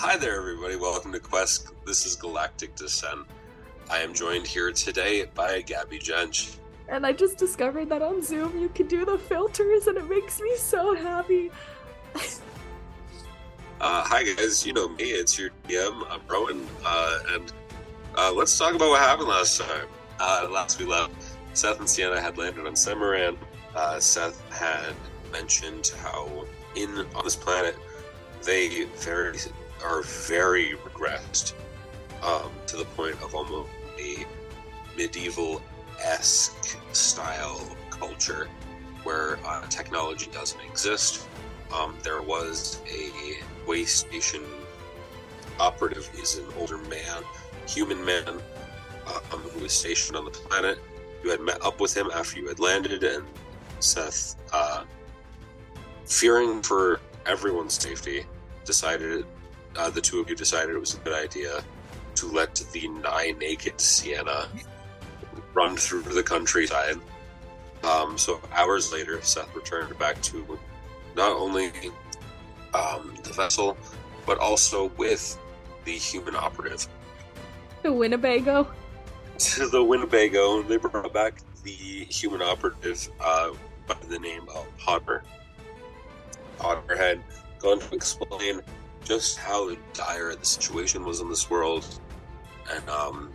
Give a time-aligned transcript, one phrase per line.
[0.00, 0.76] Hi there, everybody.
[0.76, 1.72] Welcome to Quest.
[1.84, 3.26] This is Galactic Descent.
[3.90, 6.54] I am joined here today by Gabby Jench.
[6.88, 10.40] And I just discovered that on Zoom you can do the filters, and it makes
[10.40, 11.50] me so happy.
[12.14, 12.20] uh,
[13.80, 14.64] hi, guys.
[14.64, 15.02] You know me.
[15.02, 16.06] It's your DM.
[16.08, 16.64] I'm Rowan.
[16.86, 17.52] Uh, and
[18.16, 19.88] uh, let's talk about what happened last time.
[20.20, 21.12] Uh, last we left,
[21.54, 23.36] Seth and Sienna had landed on Semoran.
[23.74, 24.94] Uh, Seth had
[25.32, 26.46] mentioned how
[26.76, 27.74] in on this planet
[28.44, 29.36] they very
[29.84, 31.54] are very regressed
[32.22, 34.26] um, to the point of almost a
[34.96, 35.62] medieval
[36.02, 38.48] esque style culture
[39.04, 41.26] where uh, technology doesn't exist.
[41.74, 44.42] Um, there was a way station
[45.60, 47.22] operative is an older man,
[47.66, 48.40] human man,
[49.32, 50.78] um, who was stationed on the planet.
[51.22, 53.24] You had met up with him after you had landed, and
[53.80, 54.84] Seth, uh,
[56.06, 58.24] fearing for everyone's safety,
[58.64, 59.24] decided
[59.78, 61.62] uh, the two of you decided it was a good idea
[62.16, 64.48] to let the nigh naked Sienna
[65.54, 66.96] run through the countryside.
[67.84, 70.58] Um, so hours later, Seth returned back to
[71.16, 71.70] not only
[72.74, 73.76] um, the vessel,
[74.26, 75.38] but also with
[75.84, 76.86] the human operative.
[77.82, 78.70] The Winnebago.
[79.38, 83.52] To the Winnebago, they brought back the human operative uh,
[83.86, 85.22] by the name of Potter.
[86.58, 87.22] Potter had
[87.60, 88.60] gone to explain
[89.08, 91.86] just how dire the situation was in this world
[92.70, 93.32] and um,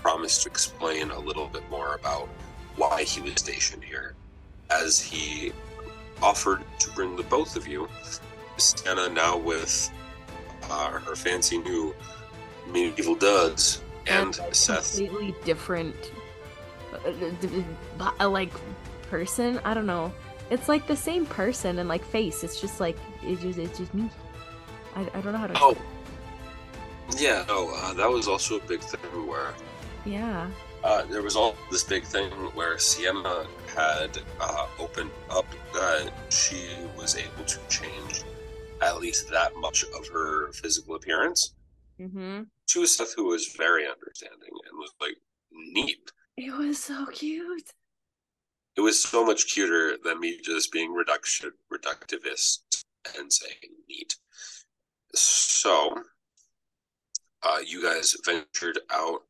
[0.00, 2.28] promised to explain a little bit more about
[2.76, 4.14] why he was stationed here
[4.70, 5.52] as he
[6.22, 7.88] offered to bring the both of you.
[8.56, 9.90] Sienna now with
[10.70, 11.94] uh, her fancy new
[12.68, 14.96] medieval duds and, and Seth.
[14.96, 15.96] completely different
[16.94, 18.52] uh, uh, like
[19.10, 19.60] person?
[19.64, 20.12] I don't know.
[20.50, 22.44] It's like the same person and like face.
[22.44, 24.08] It's just like just it's just me
[24.96, 25.54] I, I don't know how to.
[25.56, 25.76] Oh.
[27.16, 29.52] Yeah, no, uh, that was also a big thing where.
[30.04, 30.50] Yeah.
[30.82, 36.68] Uh, there was all this big thing where Sienna had uh, opened up that she
[36.96, 38.24] was able to change
[38.82, 41.54] at least that much of her physical appearance
[42.00, 42.42] mm-hmm.
[42.68, 45.16] to Seth, who was very understanding and was like
[45.50, 46.12] neat.
[46.36, 47.72] It was so cute.
[48.76, 52.84] It was so much cuter than me just being reduction reductivist
[53.18, 54.16] and saying neat.
[55.16, 55.94] So,
[57.42, 59.20] uh, you guys ventured out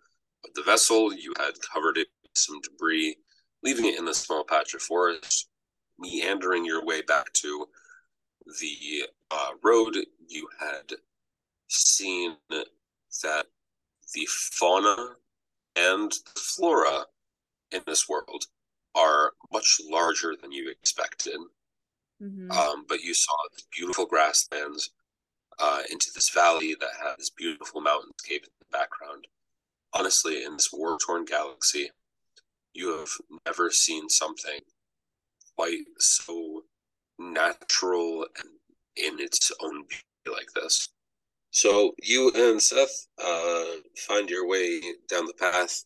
[0.44, 1.12] of the vessel.
[1.12, 3.16] You had covered it with some debris,
[3.62, 5.48] leaving it in a small patch of forest,
[5.98, 7.66] meandering your way back to
[8.60, 9.96] the uh, road.
[10.28, 10.92] You had
[11.68, 13.46] seen that
[14.14, 15.16] the fauna
[15.74, 17.04] and the flora
[17.72, 18.44] in this world
[18.94, 21.38] are much larger than you expected.
[22.22, 22.50] Mm-hmm.
[22.50, 23.34] Um, but you saw
[23.76, 24.90] beautiful grasslands
[25.58, 29.26] uh, into this valley that has this beautiful mountainscape in the background.
[29.92, 31.90] Honestly, in this war torn galaxy,
[32.74, 33.08] you have
[33.46, 34.60] never seen something
[35.56, 36.62] quite so
[37.18, 38.50] natural and
[38.96, 40.88] in its own beauty like this.
[41.50, 43.64] So you and Seth uh,
[43.96, 45.84] find your way down the path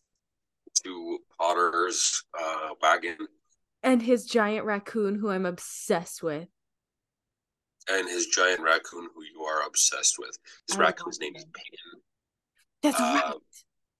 [0.83, 3.17] to Potter's uh, wagon.
[3.83, 6.49] And his giant raccoon, who I'm obsessed with
[7.97, 10.37] and his giant raccoon, who you are obsessed with.
[10.67, 12.01] His I raccoon's name is Peyton.
[12.83, 13.33] That's uh, right.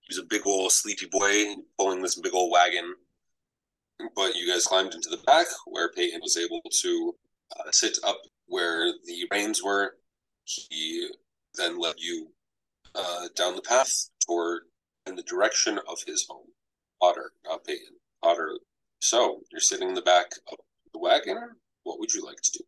[0.01, 2.95] He was a big old sleepy boy pulling this big old wagon.
[4.15, 7.15] But you guys climbed into the back where Peyton was able to
[7.59, 9.95] uh, sit up where the reins were.
[10.45, 11.07] He
[11.55, 12.29] then led you
[12.95, 14.63] uh, down the path toward
[15.05, 16.47] in the direction of his home.
[17.01, 17.95] Potter, not Peyton.
[18.23, 18.57] Potter.
[18.99, 20.57] So you're sitting in the back of
[20.93, 21.37] the wagon.
[21.83, 22.63] What would you like to do?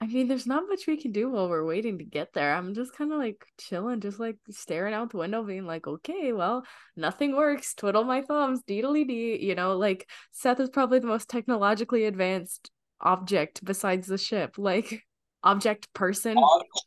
[0.00, 2.54] I mean, there's not much we can do while we're waiting to get there.
[2.54, 6.32] I'm just kind of like chilling, just like staring out the window, being like, okay,
[6.32, 6.64] well,
[6.96, 7.74] nothing works.
[7.74, 9.38] Twiddle my thumbs, deedly dee.
[9.40, 12.70] You know, like Seth is probably the most technologically advanced
[13.00, 14.56] object besides the ship.
[14.58, 15.02] Like,
[15.42, 16.36] object person.
[16.36, 16.86] Object.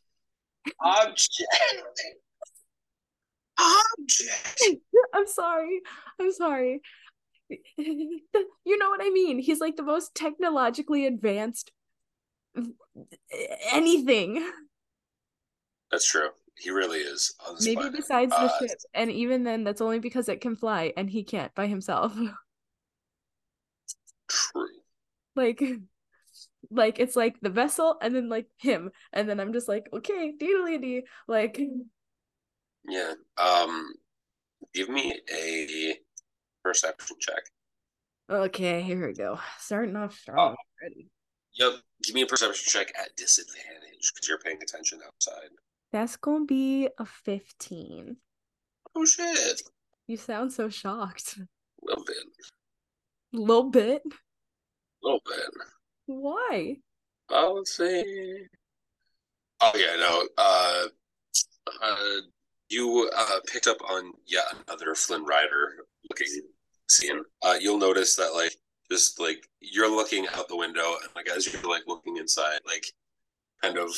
[3.58, 4.82] Object.
[5.14, 5.80] I'm sorry.
[6.20, 6.80] I'm sorry.
[7.76, 9.40] you know what I mean?
[9.40, 11.72] He's like the most technologically advanced
[13.72, 14.46] anything.
[15.90, 16.28] That's true.
[16.56, 17.34] He really is.
[17.62, 21.08] Maybe besides the uh, ship, and even then, that's only because it can fly, and
[21.08, 22.12] he can't by himself.
[24.28, 24.68] True.
[25.34, 25.62] Like,
[26.70, 30.32] like it's like the vessel, and then like him, and then I'm just like, okay,
[30.38, 31.60] deedly dee, like.
[32.88, 33.14] Yeah.
[33.38, 33.94] Um.
[34.74, 35.96] Give me a
[36.62, 37.42] perception check.
[38.30, 39.40] Okay, here we go.
[39.58, 40.56] Starting off strong oh.
[40.80, 41.08] already.
[41.54, 41.72] Yep.
[42.04, 45.50] Give me a perception check at disadvantage because you're paying attention outside.
[45.92, 48.16] That's gonna be a 15.
[48.94, 49.62] Oh shit.
[50.06, 51.36] You sound so shocked.
[51.38, 51.46] A
[51.82, 52.16] little bit.
[53.34, 54.02] A little bit.
[54.04, 55.50] A little bit.
[56.06, 56.76] Why?
[57.32, 58.46] Uh, let's see.
[59.60, 60.26] Oh yeah, no.
[60.38, 60.86] Uh,
[61.82, 62.20] uh,
[62.68, 65.74] you uh picked up on yet another Flynn Rider
[66.08, 66.26] looking
[66.88, 67.22] scene.
[67.42, 68.54] Uh, you'll notice that like
[68.90, 72.86] just like you're looking out the window and like as you're like looking inside, like
[73.62, 73.90] kind of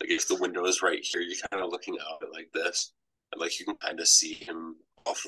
[0.00, 2.92] like if the window is right here, you're kind of looking out like this,
[3.32, 4.76] and like you can kind of see him
[5.06, 5.24] off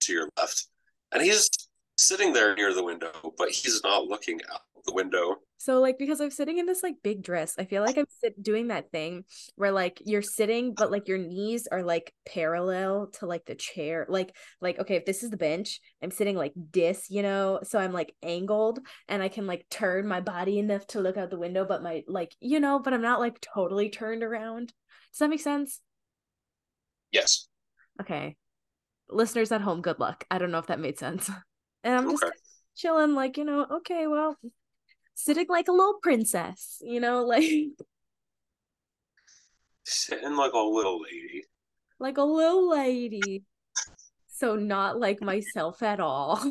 [0.00, 0.68] to your left,
[1.12, 1.48] and he's
[1.96, 5.36] sitting there near the window, but he's not looking out the window.
[5.58, 8.42] So like because I'm sitting in this like big dress, I feel like I'm sit-
[8.42, 9.24] doing that thing
[9.56, 14.06] where like you're sitting but like your knees are like parallel to like the chair.
[14.08, 17.78] Like like okay, if this is the bench, I'm sitting like this, you know, so
[17.78, 21.38] I'm like angled and I can like turn my body enough to look out the
[21.38, 24.72] window but my like, you know, but I'm not like totally turned around.
[25.12, 25.80] Does that make sense?
[27.12, 27.48] Yes.
[28.00, 28.36] Okay.
[29.08, 30.24] Listeners at home, good luck.
[30.30, 31.30] I don't know if that made sense.
[31.84, 32.32] And I'm just Okay.
[32.74, 34.36] chilling like, you know, okay, well,
[35.16, 37.44] sitting like a little princess, you know, like
[39.84, 41.44] Sitting like a little lady.
[41.98, 43.44] like a little lady.
[44.28, 46.42] So not like myself at all.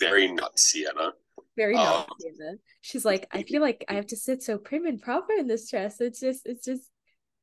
[0.00, 1.12] Very not Sienna.
[1.56, 2.54] Very not Um, Sienna.
[2.80, 5.70] She's like, I feel like I have to sit so prim and proper in this
[5.70, 6.00] dress.
[6.00, 6.90] It's just, it's just,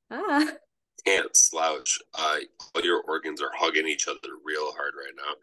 [0.09, 0.51] ah.
[1.05, 1.99] Can't slouch.
[2.13, 2.37] Uh,
[2.75, 5.33] all your organs are hugging each other real hard right now.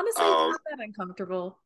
[0.00, 1.60] Honestly, Um, it's not that uncomfortable.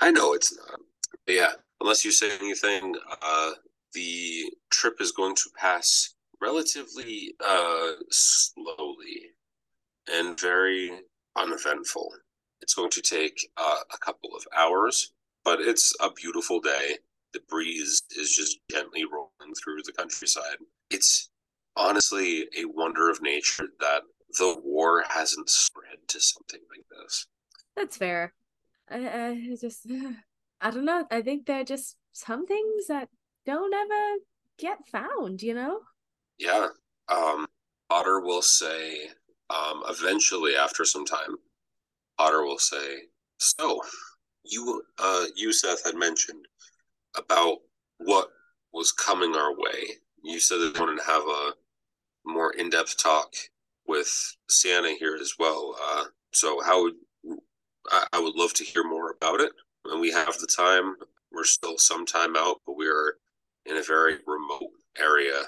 [0.00, 0.80] I know it's not.
[1.26, 3.50] Yeah, unless you say anything, uh,
[3.94, 9.30] the trip is going to pass relatively uh, slowly
[10.12, 10.90] and very
[11.36, 12.12] uneventful.
[12.60, 15.12] It's going to take uh, a couple of hours,
[15.44, 16.98] but it's a beautiful day.
[17.32, 20.56] The breeze is just gently rolling through the countryside.
[20.90, 21.28] It's
[21.76, 24.02] honestly a wonder of nature that
[24.38, 27.26] the war hasn't spread to something like this.
[27.76, 28.32] That's fair.
[28.88, 29.86] I, I just,
[30.66, 31.06] I don't know.
[31.12, 33.08] I think there are just some things that
[33.44, 34.18] don't ever
[34.58, 35.78] get found, you know?
[36.40, 36.66] Yeah.
[37.08, 37.46] Um,
[37.88, 39.10] Potter will say,
[39.48, 41.36] um, eventually after some time,
[42.18, 43.02] Potter will say,
[43.38, 43.80] So,
[44.42, 46.46] you, uh, you, Seth, had mentioned
[47.16, 47.58] about
[47.98, 48.30] what
[48.72, 49.86] was coming our way.
[50.24, 51.52] You said that you wanted to have a
[52.24, 53.32] more in depth talk
[53.86, 55.76] with Sienna here as well.
[55.80, 56.94] Uh, so, how would
[57.92, 59.52] I, I would love to hear more about it.
[59.90, 60.96] When we have the time,
[61.32, 63.14] we're still some time out, but we're
[63.66, 65.42] in a very remote area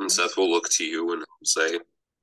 [0.00, 0.22] and mm-hmm.
[0.22, 1.78] Seth will look to you and say,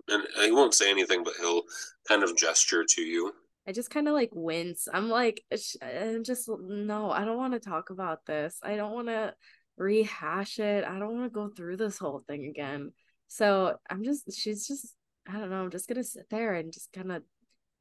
[0.08, 1.64] and he won't say anything, but he'll
[2.08, 3.34] kind of gesture to you.
[3.68, 4.88] I just kind of like wince.
[4.92, 5.44] I'm like,
[5.82, 8.58] I'm just, no, I don't want to talk about this.
[8.64, 9.34] I don't want to
[9.78, 10.86] rehash it.
[10.86, 12.94] I don't want to go through this whole thing again.
[13.28, 14.96] So I'm just, she's just,
[15.28, 17.24] I don't know, I'm just going to sit there and just kind of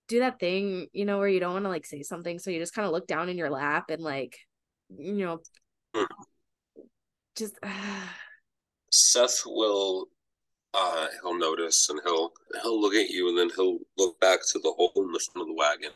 [0.09, 2.39] do that thing, you know, where you don't want to like say something.
[2.39, 4.37] So you just kind of look down in your lap and like,
[4.97, 5.41] you know,
[5.95, 6.05] Hmm.
[7.37, 7.55] just,
[8.91, 10.07] Seth will,
[10.75, 12.33] uh, he'll notice and he'll
[12.63, 15.43] he'll look at you and then he'll look back to the hole in the front
[15.43, 15.93] of the wagon,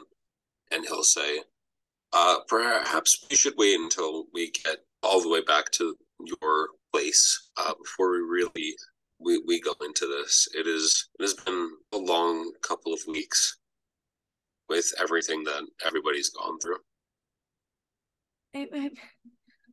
[0.70, 1.42] and he'll say,
[2.12, 7.50] uh, perhaps we should wait until we get all the way back to your place
[7.56, 8.74] uh, before we really
[9.18, 10.48] we, we go into this.
[10.54, 13.58] It is it has been a long couple of weeks
[14.70, 16.78] with everything that everybody's gone through.
[18.54, 18.90] I, I,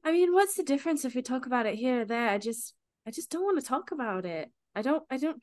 [0.03, 2.29] I mean, what's the difference if we talk about it here or there?
[2.29, 2.73] I just,
[3.05, 4.51] I just don't want to talk about it.
[4.75, 5.41] I don't, I don't,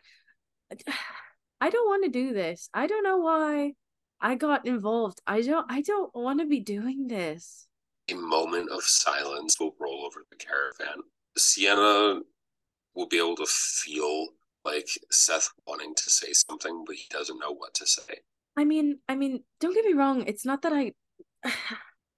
[1.60, 2.68] I don't want to do this.
[2.74, 3.72] I don't know why
[4.20, 5.20] I got involved.
[5.26, 7.66] I don't, I don't want to be doing this.
[8.10, 11.02] A moment of silence will roll over the caravan.
[11.38, 12.20] Sienna
[12.94, 14.28] will be able to feel
[14.64, 18.18] like Seth wanting to say something, but he doesn't know what to say.
[18.56, 20.24] I mean, I mean, don't get me wrong.
[20.26, 20.92] It's not that I.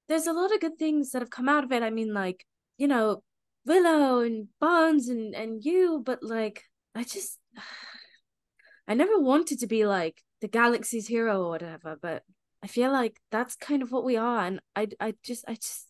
[0.08, 1.82] There's a lot of good things that have come out of it.
[1.82, 2.44] I mean, like
[2.78, 3.22] you know,
[3.64, 6.64] Willow and Bones and and you, but like
[6.94, 7.38] I just,
[8.88, 11.96] I never wanted to be like the galaxy's hero or whatever.
[12.00, 12.22] But
[12.62, 15.86] I feel like that's kind of what we are, and I, I just, I just,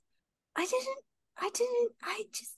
[0.57, 1.05] I didn't,
[1.39, 2.57] I didn't, I just.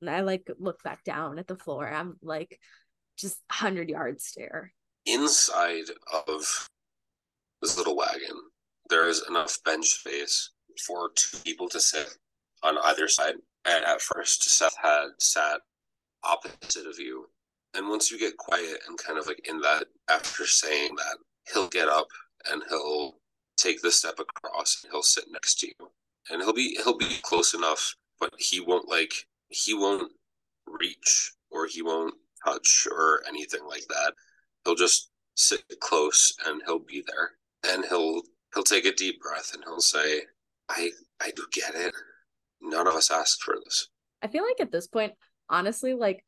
[0.00, 1.88] And I like look back down at the floor.
[1.88, 2.58] I'm like,
[3.16, 4.72] just hundred yard stare.
[5.10, 5.90] Inside
[6.28, 6.68] of
[7.60, 8.36] this little wagon,
[8.90, 10.50] there is enough bench space
[10.86, 12.16] for two people to sit
[12.62, 13.34] on either side.
[13.64, 15.62] And at first, Seth had sat
[16.22, 17.26] opposite of you.
[17.74, 21.18] And once you get quiet and kind of like in that, after saying that,
[21.52, 22.06] he'll get up
[22.48, 23.16] and he'll
[23.56, 25.90] take the step across and he'll sit next to you.
[26.30, 30.12] And he'll be he'll be close enough, but he won't like he won't
[30.68, 32.14] reach or he won't
[32.44, 34.14] touch or anything like that.
[34.64, 38.22] He'll just sit close and he'll be there and he'll
[38.54, 40.22] he'll take a deep breath and he'll say,
[40.68, 40.90] I
[41.20, 41.94] I do get it.
[42.60, 43.88] None of us asked for this.
[44.22, 45.12] I feel like at this point,
[45.48, 46.24] honestly, like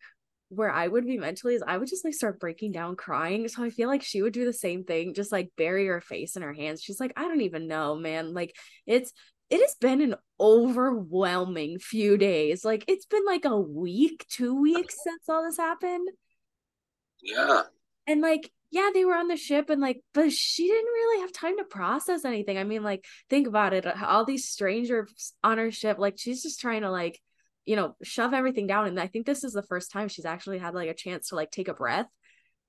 [0.49, 3.49] where I would be mentally is I would just like start breaking down crying.
[3.49, 6.37] So I feel like she would do the same thing, just like bury her face
[6.37, 6.83] in her hands.
[6.83, 8.35] She's like, I don't even know, man.
[8.35, 8.55] Like
[8.87, 9.13] it's
[9.49, 12.65] it has been an overwhelming few days.
[12.65, 16.09] Like it's been like a week, two weeks since all this happened.
[17.23, 17.63] Yeah.
[18.13, 21.33] And like, yeah, they were on the ship and like, but she didn't really have
[21.33, 22.59] time to process anything.
[22.59, 23.87] I mean, like, think about it.
[24.03, 27.19] All these strangers on her ship, like she's just trying to like
[27.65, 30.59] you know shove everything down and i think this is the first time she's actually
[30.59, 32.09] had like a chance to like take a breath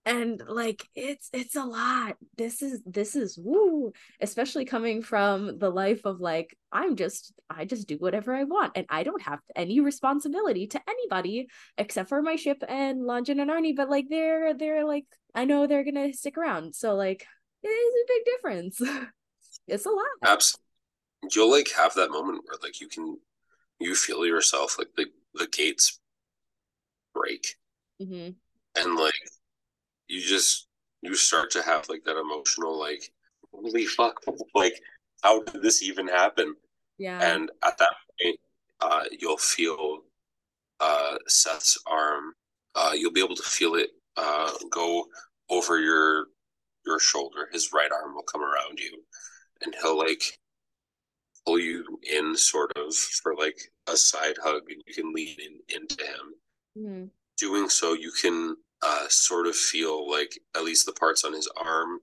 [0.05, 2.17] and like it's it's a lot.
[2.37, 7.65] This is this is woo especially coming from the life of like i'm just i
[7.65, 12.21] just do whatever i want and i don't have any responsibility to anybody except for
[12.21, 15.05] my ship and Longin and Arnie but like they're they're like
[15.35, 16.75] i know they're gonna stick around.
[16.75, 17.25] So like
[17.63, 18.81] it is a big difference.
[19.67, 20.05] It's a lot.
[20.23, 20.63] Absolutely
[21.33, 23.17] you'll like have that moment where like you can
[23.79, 25.99] you feel yourself like the the gates
[27.13, 27.55] break.
[28.01, 28.31] Mm-hmm.
[28.81, 29.13] and like
[30.13, 30.67] you just
[31.01, 33.11] you start to have like that emotional like
[33.53, 34.21] holy fuck
[34.55, 34.73] like
[35.21, 36.55] how did this even happen
[36.97, 38.39] yeah and at that point
[38.81, 39.99] uh you'll feel
[40.79, 42.33] uh seth's arm
[42.75, 45.05] uh you'll be able to feel it uh go
[45.49, 46.27] over your
[46.85, 49.01] your shoulder his right arm will come around you
[49.63, 50.37] and he'll like
[51.45, 55.75] pull you in sort of for like a side hug and you can lean in
[55.75, 56.33] into him.
[56.77, 57.05] Mm-hmm.
[57.37, 61.49] Doing so, you can uh, sort of feel like at least the parts on his
[61.57, 61.99] arm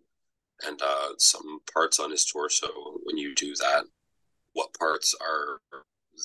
[0.67, 2.69] and uh, some parts on his torso
[3.05, 3.85] when you do that.
[4.53, 5.61] What parts are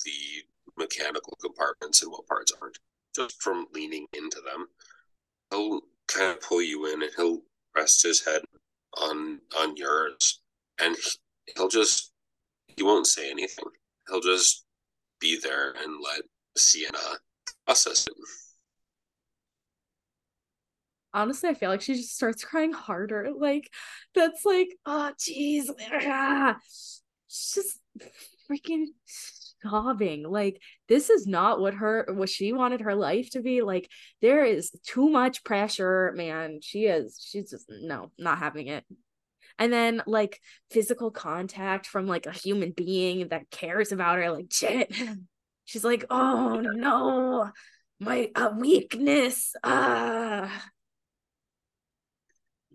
[0.04, 0.44] the
[0.78, 2.78] mechanical compartments and what parts aren't?
[3.14, 4.66] Just from leaning into them,
[5.50, 7.42] he'll kind of pull you in and he'll
[7.74, 8.42] rest his head
[9.00, 10.40] on on yours,
[10.80, 10.96] and
[11.54, 12.12] he'll just
[12.76, 13.64] he won't say anything.
[14.08, 14.64] He'll just
[15.20, 16.22] be there and let
[16.56, 16.98] Sienna
[17.66, 18.14] process it.
[21.16, 23.30] Honestly, I feel like she just starts crying harder.
[23.36, 23.70] Like
[24.14, 25.70] that's like, oh jeez.
[27.28, 27.78] She's just
[28.50, 28.86] freaking
[29.64, 30.28] sobbing.
[30.28, 33.62] Like this is not what her what she wanted her life to be.
[33.62, 33.88] Like
[34.20, 36.60] there is too much pressure, man.
[36.62, 38.84] She is she's just no, not having it
[39.58, 40.38] and then like
[40.70, 44.94] physical contact from like a human being that cares about her like shit
[45.64, 47.50] she's like oh no
[47.98, 50.50] my weakness ah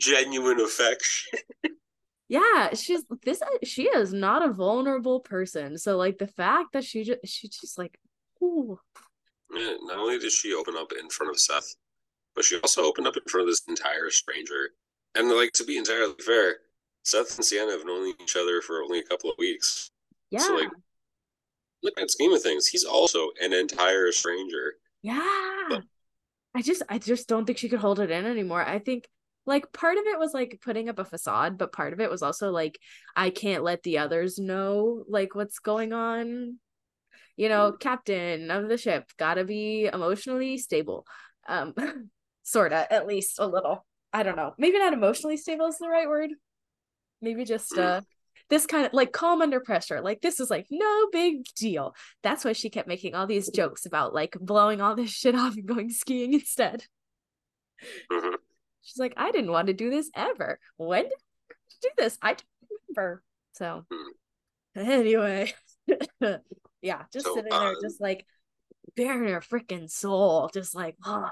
[0.01, 1.39] genuine affection
[2.27, 7.03] yeah she's this she is not a vulnerable person so like the fact that she
[7.03, 7.97] just she just like
[8.41, 8.79] ooh
[9.53, 11.75] yeah, not only did she open up in front of seth
[12.35, 14.69] but she also opened up in front of this entire stranger
[15.15, 16.55] and like to be entirely fair
[17.03, 19.89] Seth and Sienna have known each other for only a couple of weeks.
[20.29, 20.39] Yeah.
[20.39, 20.69] So like
[21.83, 24.75] look at scheme of things, he's also an entire stranger.
[25.01, 25.67] Yeah.
[25.69, 25.83] But,
[26.53, 28.63] I just I just don't think she could hold it in anymore.
[28.63, 29.07] I think
[29.45, 32.21] like part of it was like putting up a facade, but part of it was
[32.21, 32.79] also like
[33.15, 36.59] I can't let the others know like what's going on.
[37.37, 41.05] You know, captain of the ship, gotta be emotionally stable.
[41.47, 41.73] Um
[42.43, 43.85] sorta, at least a little.
[44.13, 44.53] I don't know.
[44.57, 46.31] Maybe not emotionally stable is the right word
[47.21, 48.01] maybe just uh
[48.49, 52.43] this kind of like calm under pressure like this is like no big deal that's
[52.43, 55.65] why she kept making all these jokes about like blowing all this shit off and
[55.65, 56.85] going skiing instead
[58.11, 58.35] mm-hmm.
[58.81, 62.29] She's like i didn't want to do this ever when did I do this i
[62.29, 62.43] don't
[62.89, 63.23] remember
[63.53, 64.89] so mm-hmm.
[64.89, 65.53] anyway
[66.81, 68.25] yeah just so, sitting there um, just like
[68.95, 71.29] bearing her freaking soul just like oh,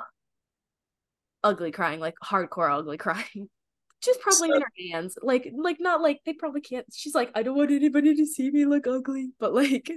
[1.43, 3.49] ugly crying like hardcore ugly crying
[4.01, 5.17] She's probably so, in her hands.
[5.21, 6.85] Like, like not like they probably can't.
[6.93, 9.89] She's like, I don't want anybody to see me look ugly, but like,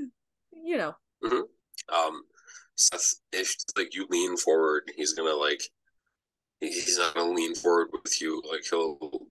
[0.53, 0.95] you know.
[1.23, 1.95] Mm-hmm.
[1.95, 2.23] Um,
[2.75, 5.63] Seth, if like you lean forward, he's gonna like,
[6.63, 8.43] he's not gonna lean forward with you.
[8.51, 9.27] Like he'll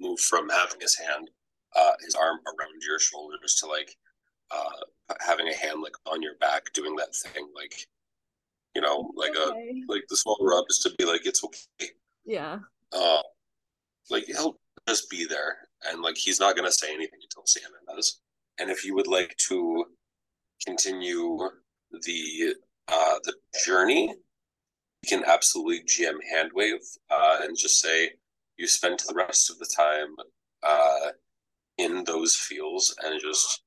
[0.00, 1.30] move from having his hand,
[1.76, 3.96] uh, his arm around your shoulders to like,
[4.50, 7.86] uh, having a hand like on your back, doing that thing like,
[8.74, 9.82] you know, like okay.
[9.88, 11.90] a like the small rub is to be like it's okay.
[12.24, 12.58] Yeah.
[12.92, 13.22] Uh,
[14.10, 18.20] like he'll just be there and like he's not gonna say anything until Sienna does.
[18.58, 19.84] And if you would like to
[20.66, 21.38] continue
[21.92, 22.54] the
[22.88, 24.14] uh the journey,
[25.02, 28.10] you can absolutely GM handwave uh and just say
[28.56, 30.14] you spent the rest of the time
[30.62, 31.10] uh
[31.78, 33.62] in those feels and just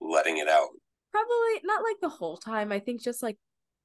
[0.00, 0.68] letting it out.
[1.10, 2.72] Probably not like the whole time.
[2.72, 3.36] I think just like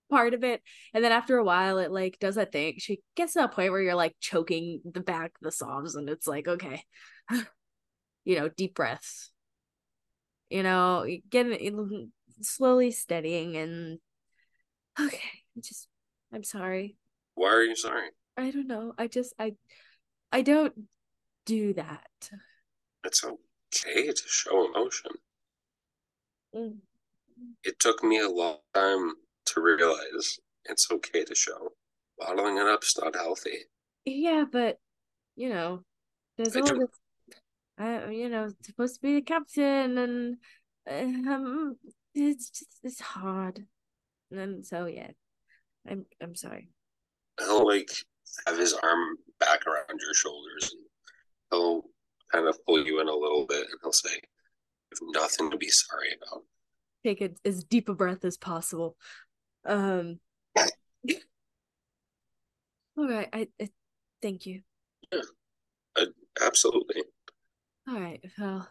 [0.10, 0.62] part of it.
[0.94, 2.76] And then after a while, it like does that thing.
[2.78, 6.28] She gets to a point where you're like choking the back the sobs, and it's
[6.28, 6.84] like, okay,
[8.24, 9.32] you know, deep breaths.
[10.50, 14.00] You know, getting slowly steadying and
[15.00, 15.20] okay,
[15.60, 15.90] just
[16.34, 16.98] I'm sorry.
[17.36, 18.10] Why are you sorry?
[18.36, 18.94] I don't know.
[18.98, 19.54] I just I
[20.32, 20.74] I don't
[21.46, 22.30] do that.
[23.04, 25.12] It's okay to show emotion.
[26.56, 26.78] Mm.
[27.64, 29.14] It took me a long time
[29.46, 31.70] to realize it's okay to show.
[32.20, 33.66] Bottling it up's not healthy.
[34.06, 34.78] Yeah, but
[35.36, 35.84] you know,
[36.38, 36.90] there's I all do- this.
[37.80, 40.38] Uh, you know, supposed to be the captain, and
[40.88, 41.76] um,
[42.16, 43.66] it's just it's hard.
[44.32, 45.12] And so yeah,
[45.88, 46.70] I'm I'm sorry.
[47.40, 47.90] He'll like
[48.46, 50.82] have his arm back around your shoulders and
[51.52, 51.84] he'll
[52.32, 55.58] kind of pull you in a little bit and he'll say, You have nothing to
[55.58, 56.44] be sorry about.
[57.04, 58.98] Take it as deep a breath as possible.
[59.66, 60.20] Um.
[62.98, 63.30] all right.
[63.32, 63.70] I, I
[64.22, 64.62] thank you.
[65.12, 65.22] Yeah,
[66.42, 67.04] Absolutely.
[67.88, 68.22] All right.
[68.38, 68.68] Well,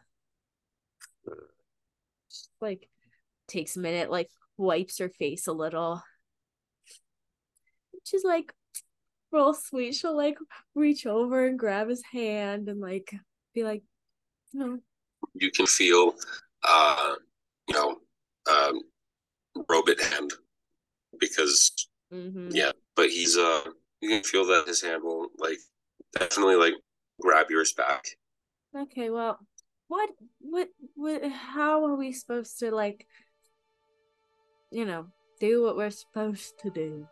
[2.60, 2.88] like
[3.48, 6.02] takes a minute, like wipes her face a little.
[8.06, 8.52] She's like
[9.32, 9.94] real sweet.
[9.94, 10.38] She'll like
[10.74, 13.12] reach over and grab his hand and like
[13.52, 13.82] be like,
[14.52, 14.78] you know.
[15.34, 16.14] You can feel
[16.62, 17.14] uh
[17.68, 17.96] you know,
[18.50, 18.80] um
[19.68, 20.32] robot hand
[21.18, 21.72] because
[22.12, 22.50] mm-hmm.
[22.52, 23.62] yeah, but he's uh
[24.00, 25.58] you can feel that his hand will like
[26.16, 26.74] definitely like
[27.20, 28.04] grab yours back.
[28.76, 29.38] Okay, well,
[29.88, 30.10] what,
[30.40, 31.24] what, what?
[31.30, 33.06] How are we supposed to like,
[34.70, 35.06] you know,
[35.40, 37.08] do what we're supposed to do?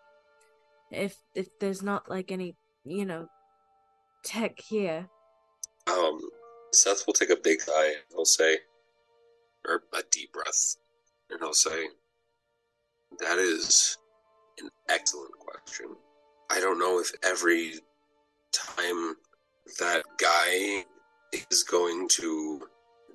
[0.95, 3.29] If if there's not like any, you know,
[4.25, 5.09] tech here.
[5.87, 6.21] Um,
[6.73, 8.59] Seth will take a big sigh and he'll say,
[9.67, 10.77] or a deep breath,
[11.31, 11.89] and he'll say,
[13.21, 13.99] That is
[14.61, 15.97] an excellent question.
[16.51, 17.75] I don't know if every
[18.53, 19.17] time
[19.79, 20.85] that guy
[21.51, 22.69] is going to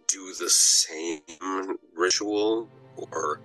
[0.07, 1.21] do the same
[1.95, 3.39] ritual or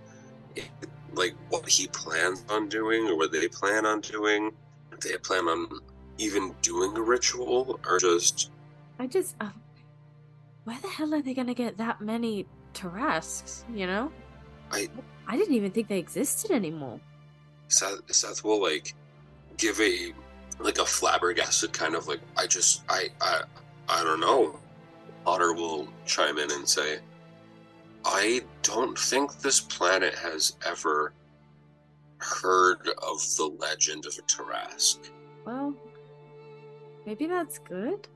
[1.15, 4.53] like what he plans on doing or what they plan on doing.
[4.93, 5.81] If they plan on
[6.19, 8.51] even doing a ritual or just
[8.99, 9.53] I just, um,
[10.65, 13.65] where the hell are they gonna get that many Tarrasques?
[13.75, 14.13] You know,
[14.71, 14.89] I
[15.27, 17.01] I didn't even think they existed anymore.
[17.69, 18.95] Seth, Seth will like
[19.57, 20.13] give a
[20.59, 23.43] like a flabbergasted kind of like I just I I
[23.89, 24.59] I don't know.
[25.25, 26.99] Potter will chime in and say,
[28.05, 31.13] I don't think this planet has ever
[32.19, 35.11] heard of the legend of a Tarrasque.
[35.47, 35.75] Well,
[37.07, 38.09] maybe that's good.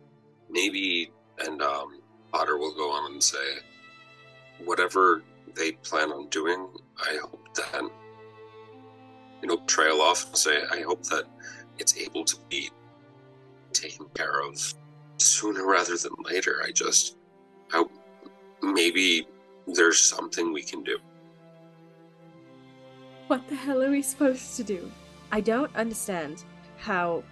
[0.51, 2.01] Maybe and um
[2.33, 3.59] Potter will go on and say,
[4.65, 5.23] whatever
[5.55, 6.69] they plan on doing,
[7.01, 7.91] I hope that
[9.43, 11.25] you know, trail off and say, I hope that
[11.79, 12.71] it's able to be
[13.73, 14.75] taken care of
[15.17, 16.61] sooner rather than later.
[16.65, 17.17] I just,
[17.73, 17.85] I,
[18.63, 19.27] maybe
[19.75, 20.99] there's something we can do.
[23.27, 24.91] What the hell are we supposed to do?
[25.31, 26.45] I don't understand
[26.79, 27.23] how.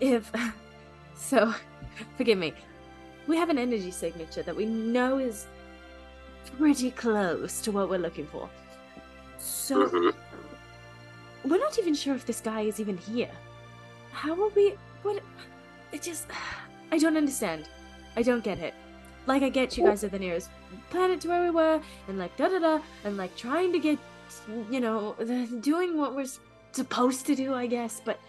[0.00, 0.30] If.
[1.18, 1.54] So,
[2.18, 2.52] forgive me.
[3.26, 5.46] We have an energy signature that we know is
[6.58, 8.50] pretty close to what we're looking for.
[9.38, 10.14] So, Mhm.
[11.46, 13.30] we're not even sure if this guy is even here.
[14.12, 14.74] How will we.
[15.02, 15.22] What.
[15.90, 16.26] It just.
[16.92, 17.66] I don't understand.
[18.14, 18.74] I don't get it.
[19.26, 20.50] Like, I get you guys are the nearest
[20.90, 23.98] planet to where we were, and like da da da, and like trying to get,
[24.70, 25.14] you know,
[25.60, 26.28] doing what we're
[26.72, 28.20] supposed to do, I guess, but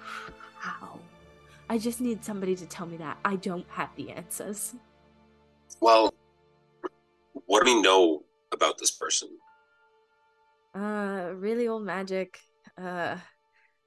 [0.58, 0.98] how?
[1.70, 3.16] I just need somebody to tell me that.
[3.24, 4.74] I don't have the answers.
[5.80, 6.12] Well,
[7.46, 9.30] what do we know about this person?
[10.74, 12.38] Uh, really old magic.
[12.76, 13.16] Uh,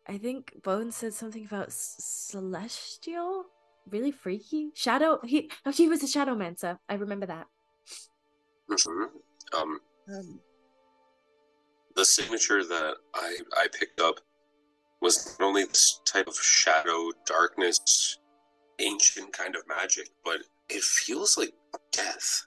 [0.08, 3.46] I think Bones said something about s- celestial.
[3.90, 4.72] Really freaky.
[4.76, 5.20] Shadow.
[5.24, 5.50] He.
[5.66, 6.78] Oh, he was a shadowmancer.
[6.90, 7.48] I remember that.
[8.70, 9.04] hmm
[9.56, 10.40] Um, Um.
[11.96, 14.20] the signature that I, I picked up
[15.02, 18.20] was not only this type of shadow, darkness,
[18.80, 20.38] ancient kind of magic, but
[20.70, 21.54] it feels like
[21.92, 22.46] death.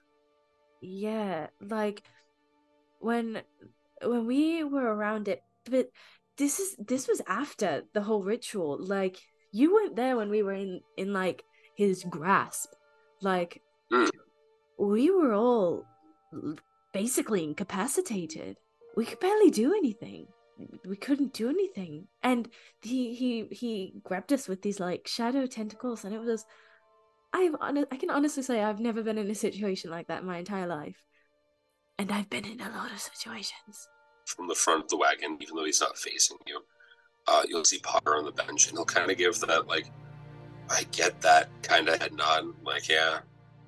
[0.82, 2.02] Yeah, like
[2.98, 3.42] when
[4.02, 5.88] when we were around it, but
[6.36, 8.78] this is this was after the whole ritual.
[8.80, 9.18] Like
[9.52, 11.44] you weren't there when we were in in like
[11.76, 12.70] his grasp.
[13.22, 14.06] Like Hmm.
[14.78, 15.84] we were all
[16.92, 18.56] basically incapacitated.
[18.96, 20.26] We could barely do anything.
[20.86, 22.08] We couldn't do anything.
[22.22, 22.48] And
[22.82, 26.44] he he he grabbed us with these like shadow tentacles and it was
[27.32, 30.38] I've I can honestly say I've never been in a situation like that in my
[30.38, 31.02] entire life.
[31.98, 33.88] And I've been in a lot of situations.
[34.26, 36.60] from the front of the wagon, even though he's not facing you,
[37.30, 39.86] uh, you'll see Potter on the bench, and he'll kind of give that like,
[40.68, 43.20] I get that kind of head nod, like yeah,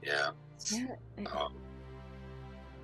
[0.02, 0.30] yeah.
[0.70, 0.86] Yeah.
[1.34, 1.54] Um,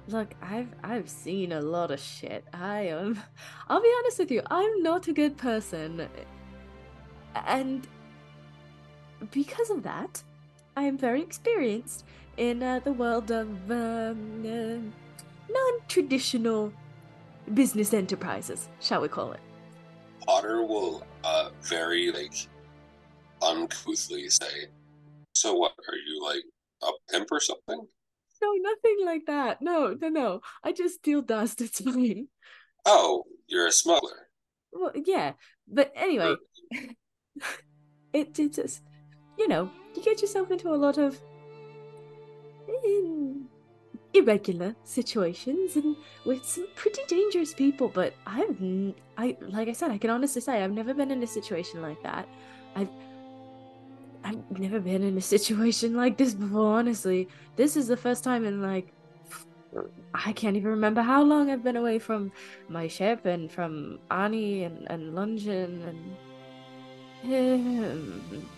[0.09, 2.45] Look, I've I've seen a lot of shit.
[2.55, 3.21] I am
[3.69, 6.09] I'll be honest with you, I'm not a good person.
[7.35, 7.87] And
[9.31, 10.23] because of that,
[10.77, 12.05] I am very experienced
[12.37, 16.73] in uh, the world of um, uh, non-traditional
[17.53, 19.41] business enterprises, shall we call it.
[20.29, 22.35] Potter will uh, very like
[23.41, 24.67] uncouthly say,
[25.33, 25.73] "So what?
[25.89, 26.45] Are you like
[26.83, 27.87] a pimp or something?"
[28.43, 29.63] No, nothing like that.
[29.63, 30.41] No, no, no.
[30.63, 31.61] I just steal dust.
[31.63, 32.29] It's fine.
[32.85, 34.29] Oh, you're a smuggler.
[34.71, 35.33] Well, yeah,
[35.67, 36.37] but anyway,
[38.13, 38.83] it, it's just,
[39.39, 41.19] you know, you get yourself into a lot of
[44.15, 47.89] irregular situations and with some pretty dangerous people.
[47.89, 48.57] But I've,
[49.17, 52.03] i like I said, I can honestly say I've never been in a situation like
[52.03, 52.29] that.
[52.77, 52.89] I've,
[54.25, 56.79] I've never been in a situation like this before.
[56.79, 58.93] Honestly, this is the first time in like.
[60.15, 62.33] I can't even remember how long I've been away from
[62.69, 66.17] my ship and from Annie and, and Lungin and
[67.23, 68.49] him.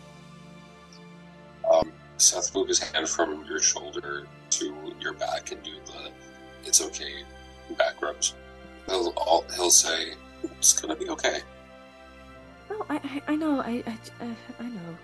[1.70, 4.26] Um, Seth move his hand from your shoulder
[4.60, 6.10] to your back and do the
[6.64, 7.24] "it's okay"
[7.76, 8.34] back rubs.
[8.86, 11.40] He'll all, he'll say, "It's gonna be okay."
[12.70, 13.96] Oh, I, I, I know, I, I,
[14.60, 14.96] I know.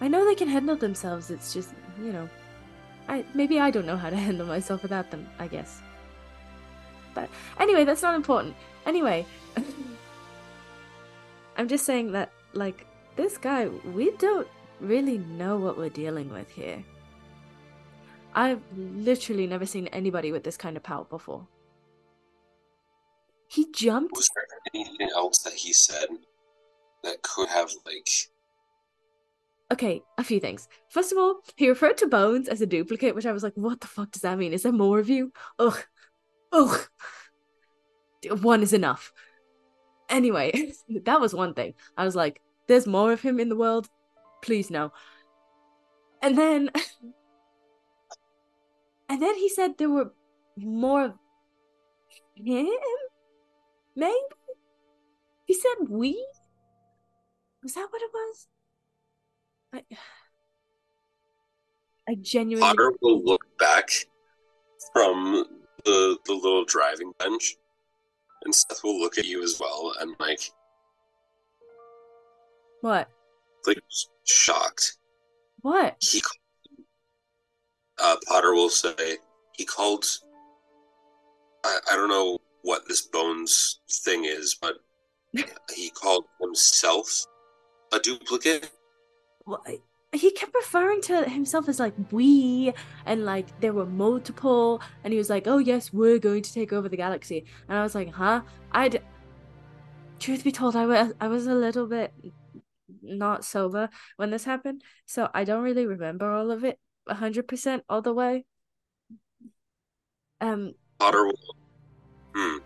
[0.00, 1.30] I know they can handle themselves.
[1.30, 1.70] It's just,
[2.02, 2.28] you know,
[3.08, 5.28] I maybe I don't know how to handle myself without them.
[5.38, 5.80] I guess.
[7.14, 8.54] But anyway, that's not important.
[8.86, 9.26] Anyway,
[11.56, 14.46] I'm just saying that, like, this guy, we don't
[14.80, 16.82] really know what we're dealing with here.
[18.40, 21.46] I've literally never seen anybody with this kind of power before.
[23.48, 24.16] He jumped.
[24.16, 26.06] Was there anything else that he said
[27.04, 28.08] that could have like?
[29.70, 30.68] Okay, a few things.
[30.88, 33.82] First of all, he referred to Bones as a duplicate, which I was like, what
[33.82, 34.54] the fuck does that mean?
[34.54, 35.34] Is there more of you?
[35.58, 35.84] Ugh.
[36.52, 36.88] Ugh.
[38.40, 39.12] One is enough.
[40.08, 40.72] Anyway,
[41.04, 41.74] that was one thing.
[41.94, 43.90] I was like, there's more of him in the world?
[44.40, 44.92] Please no.
[46.22, 46.70] And then
[49.10, 50.12] And then he said there were
[50.56, 51.14] more of
[52.36, 52.68] him?
[53.96, 54.14] Maybe?
[55.46, 56.24] He said we?
[57.64, 58.46] Was that what it was?
[59.72, 59.82] I,
[62.08, 63.90] I genuinely Potter will look back
[64.92, 65.44] from
[65.84, 67.56] the the little driving bench,
[68.44, 70.52] and Seth will look at you as well, and like
[72.80, 73.08] what?
[73.66, 73.82] like
[74.24, 74.98] shocked.
[75.62, 75.96] What?
[76.00, 76.22] He
[78.00, 79.18] uh, Potter will say
[79.52, 80.06] he called.
[81.64, 84.76] I, I don't know what this bones thing is, but
[85.74, 87.26] he called himself
[87.92, 88.70] a duplicate.
[89.46, 89.62] Well,
[90.12, 92.72] he kept referring to himself as like we
[93.06, 96.72] and like there were multiple and he was like oh yes we're going to take
[96.72, 98.40] over the galaxy and i was like huh
[98.72, 99.00] i'd
[100.18, 102.12] truth be told i was i was a little bit
[103.02, 106.78] not sober when this happened so i don't really remember all of it
[107.10, 108.44] 100% all the way
[110.40, 111.56] um Potter will,
[112.34, 112.58] hmm,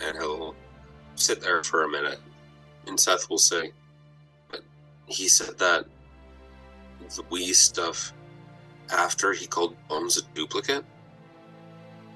[0.00, 0.54] and he'll
[1.16, 2.20] sit there for a minute,
[2.86, 3.72] and Seth will say,
[4.48, 4.62] "But
[5.06, 5.86] he said that
[7.00, 8.12] the we stuff
[8.92, 10.84] after he called Bones a duplicate."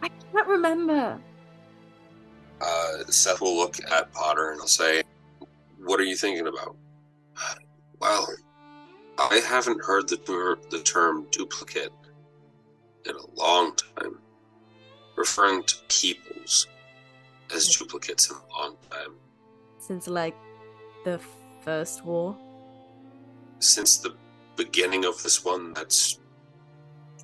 [0.02, 1.18] i can't remember
[2.60, 5.02] Uh, Seth will look at Potter and he'll say,
[5.78, 6.76] "What are you thinking about?"
[8.00, 8.26] Well,
[9.18, 11.92] I haven't heard the ter- the term duplicate
[13.06, 14.18] in a long time,
[15.16, 16.66] referring to peoples
[17.54, 17.84] as hmm.
[17.84, 19.14] duplicates in a long time.
[19.78, 20.34] since like
[21.04, 21.20] the
[21.62, 22.36] first war
[23.64, 24.14] since the
[24.56, 26.20] beginning of this one that's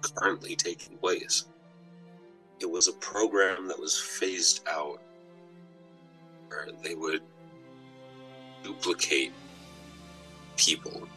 [0.00, 1.46] currently taking place.
[2.60, 5.00] It was a program that was phased out
[6.48, 7.22] where they would
[8.62, 9.32] duplicate
[10.56, 11.08] people.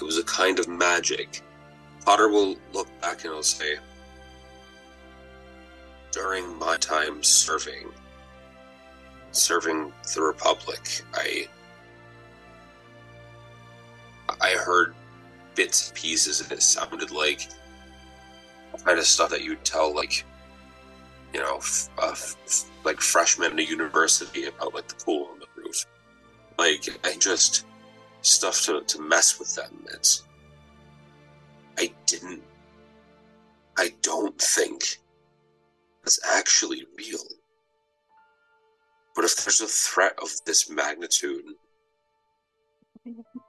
[0.00, 1.42] It was a kind of magic.
[2.04, 3.76] Potter will look back and he'll say,
[6.12, 7.92] During my time serving,
[9.32, 11.48] serving the Republic, I
[14.40, 14.94] I heard
[15.54, 17.48] bits and pieces, and it sounded like
[18.84, 20.24] kind of stuff that you'd tell, like,
[21.34, 25.40] you know, f- uh, f- like freshmen in a university about like the pool on
[25.40, 25.84] the roof.
[26.58, 27.66] Like, I just
[28.28, 29.84] stuff to to mess with them.
[29.92, 30.24] It's
[31.78, 32.42] I didn't.
[33.76, 34.98] I don't think
[36.04, 37.24] is actually real.
[39.14, 41.44] But if there's a threat of this magnitude,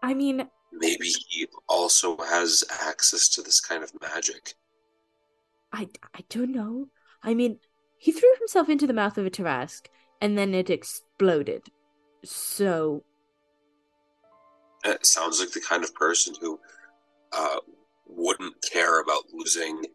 [0.02, 4.54] I mean, maybe he also has access to this kind of magic.
[5.74, 6.88] I I don't know.
[7.24, 7.60] I mean,
[7.98, 9.88] he threw himself into the mouth of a Tarrasque
[10.22, 11.70] and then it exploded.
[12.24, 13.04] So
[14.86, 16.60] it sounds like the kind of person who
[17.34, 17.58] uh,
[18.08, 19.86] wouldn't care about losing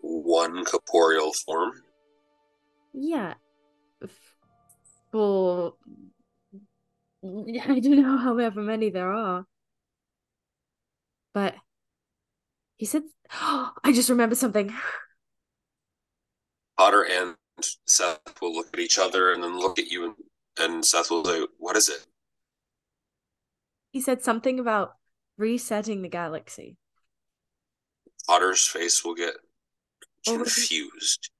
[0.00, 1.72] one corporeal form.
[2.92, 3.34] Yeah.
[5.10, 5.74] For
[7.24, 9.44] I don't know however many there are.
[11.34, 11.54] But
[12.76, 14.72] he said oh, I just remembered something.
[16.76, 17.34] Potter and
[17.86, 20.14] Seth will look at each other and then look at you and,
[20.58, 22.06] and Seth will say, What is it?
[23.90, 24.92] He said something about
[25.36, 26.76] resetting the galaxy.
[28.26, 29.34] Potter's face will get
[30.26, 31.30] confused.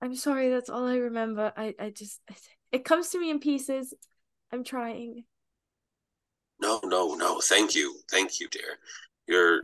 [0.00, 1.52] I'm sorry, that's all I remember.
[1.56, 2.20] I, I just
[2.72, 3.94] it comes to me in pieces.
[4.52, 5.24] I'm trying.
[6.60, 7.40] No, no, no.
[7.40, 7.96] Thank you.
[8.10, 8.78] Thank you, dear.
[9.26, 9.62] You're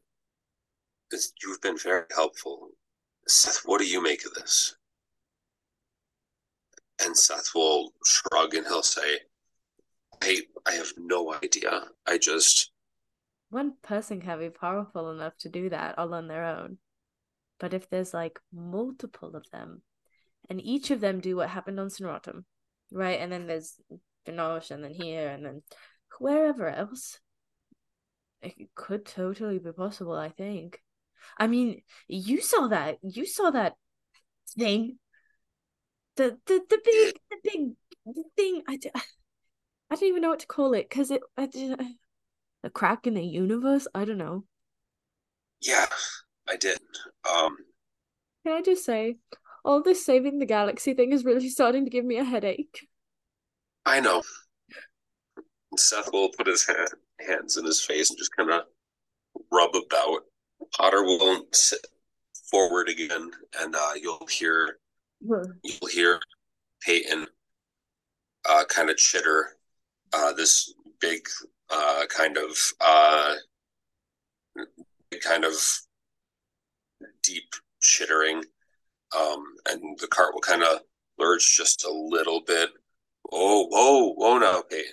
[1.42, 2.70] you've been very helpful.
[3.26, 4.74] Seth, what do you make of this?
[7.04, 9.20] And Seth will shrug and he'll say,
[10.22, 11.84] I I have no idea.
[12.06, 12.70] I just
[13.50, 16.78] one person can be powerful enough to do that all on their own.
[17.58, 19.82] But if there's like multiple of them,
[20.50, 22.44] and each of them do what happened on Sinratum,
[22.92, 23.20] right?
[23.20, 23.80] And then there's
[24.26, 25.62] Vinosh, and then here, and then
[26.18, 27.18] wherever else,
[28.42, 30.14] it could totally be possible.
[30.14, 30.80] I think.
[31.38, 32.98] I mean, you saw that.
[33.02, 33.74] You saw that
[34.56, 34.98] thing.
[36.16, 38.62] The the the big the big thing.
[38.68, 38.78] I,
[39.90, 41.48] I don't even know what to call it because it I,
[42.62, 43.86] a crack in the universe.
[43.94, 44.44] I don't know.
[45.60, 45.86] Yeah,
[46.48, 46.78] I did.
[47.28, 47.56] Um,
[48.44, 49.16] can I just say,
[49.64, 52.86] all this saving the galaxy thing is really starting to give me a headache.
[53.84, 54.22] I know.
[55.76, 56.88] Seth will put his hand,
[57.20, 58.62] hands in his face and just kind of
[59.52, 60.22] rub about.
[60.76, 61.86] Potter won't sit
[62.50, 64.78] forward again, and uh, you'll hear
[65.20, 66.20] you'll hear
[66.80, 67.26] Peyton
[68.48, 69.57] uh, kind of chitter
[70.12, 71.28] uh, this big
[71.70, 73.34] uh, kind of uh,
[75.22, 75.54] kind of
[77.22, 78.42] deep chittering,
[79.18, 80.80] um, and the cart will kind of
[81.18, 82.70] lurch just a little bit.
[83.30, 84.38] Oh, whoa, whoa!
[84.38, 84.92] Now, Peyton.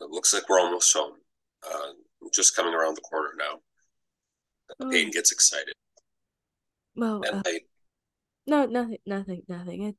[0.00, 1.14] It looks like we're almost home.
[1.66, 1.92] Uh,
[2.32, 3.60] just coming around the corner now.
[4.80, 4.90] Oh.
[4.90, 5.74] Peyton gets excited.
[6.96, 7.60] Well, uh, I,
[8.46, 9.82] no, nothing, nothing, nothing.
[9.84, 9.96] It...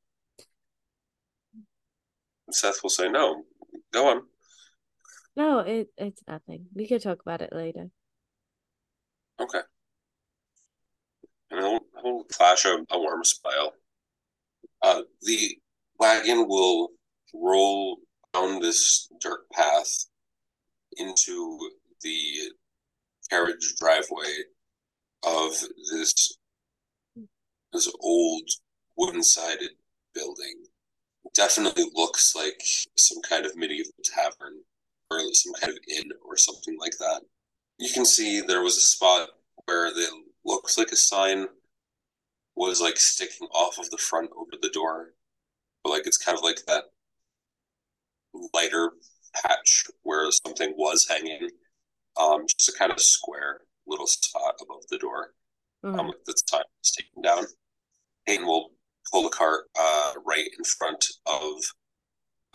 [2.52, 3.44] Seth will say, "No,
[3.96, 4.22] go on."
[5.36, 6.68] No, it it's nothing.
[6.74, 7.90] We can talk about it later.
[9.40, 9.60] Okay.
[11.52, 13.74] And he'll, he'll flash a, a warm smile.
[14.82, 15.58] Uh, the
[16.00, 16.90] wagon will
[17.34, 17.98] roll
[18.34, 20.06] down this dirt path
[20.98, 22.52] into the
[23.30, 24.44] carriage driveway
[25.24, 25.52] of
[25.92, 26.38] this
[27.74, 28.48] this old
[28.96, 29.72] wooden sided
[30.14, 30.64] building.
[31.36, 32.62] Definitely looks like
[32.98, 34.62] some kind of medieval tavern
[35.12, 37.22] or some kind of inn or something like that.
[37.78, 39.30] You can see there was a spot
[39.66, 40.14] where it
[40.46, 41.48] looks like a sign
[42.56, 45.14] was like sticking off of the front over the door,
[45.84, 46.86] but like it's kind of like that
[48.54, 48.92] lighter
[49.34, 51.50] patch where something was hanging.
[52.18, 55.34] Um, just a kind of square little spot above the door.
[55.84, 56.00] Mm-hmm.
[56.00, 57.44] Um, the sign was taken down.
[58.26, 58.72] Peyton will
[59.16, 61.64] pull the cart uh, right in front of,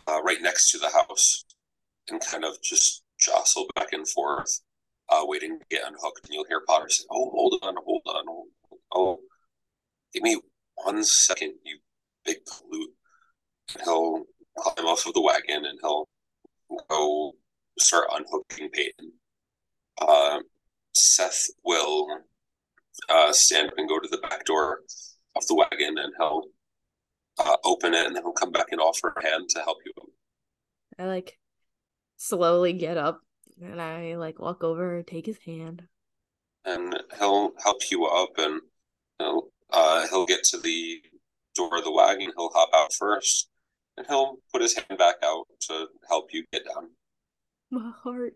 [0.06, 1.46] uh, right next to the house
[2.10, 4.60] and kind of just jostle back and forth,
[5.08, 6.26] uh, waiting to get unhooked.
[6.26, 8.24] And you'll hear Potter say, "Oh, hold on, hold on,
[8.92, 9.20] oh,
[10.12, 10.38] give me
[10.74, 11.78] one second, you
[12.26, 12.92] big pollute."
[13.72, 14.24] And he'll
[14.58, 16.10] climb off of the wagon and he'll
[16.90, 17.32] go
[17.78, 19.12] start unhooking Peyton.
[19.98, 20.40] Uh,
[20.92, 22.06] Seth will
[23.08, 24.80] uh, stand up and go to the back door
[25.36, 26.44] of the wagon and he'll
[27.38, 29.92] uh, open it and then he'll come back and offer a hand to help you.
[30.98, 31.38] I like
[32.16, 33.20] slowly get up
[33.62, 35.82] and I like walk over and take his hand.
[36.64, 38.60] And he'll help you up and
[39.18, 41.00] he'll uh he'll get to the
[41.54, 43.48] door of the wagon, he'll hop out first,
[43.96, 46.90] and he'll put his hand back out to help you get down.
[47.70, 48.34] My heart.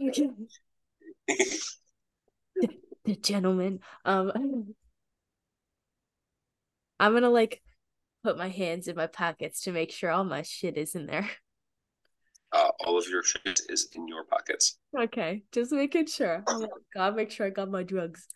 [0.00, 0.28] Okay.
[1.28, 2.68] the,
[3.04, 3.80] the gentleman.
[4.04, 4.74] Um
[7.04, 7.60] I'm gonna like
[8.22, 11.28] put my hands in my pockets to make sure all my shit is in there.
[12.52, 14.78] uh, all of your shit is in your pockets.
[14.98, 16.42] Okay, just making sure.
[16.46, 18.26] Oh god, make sure I got my drugs.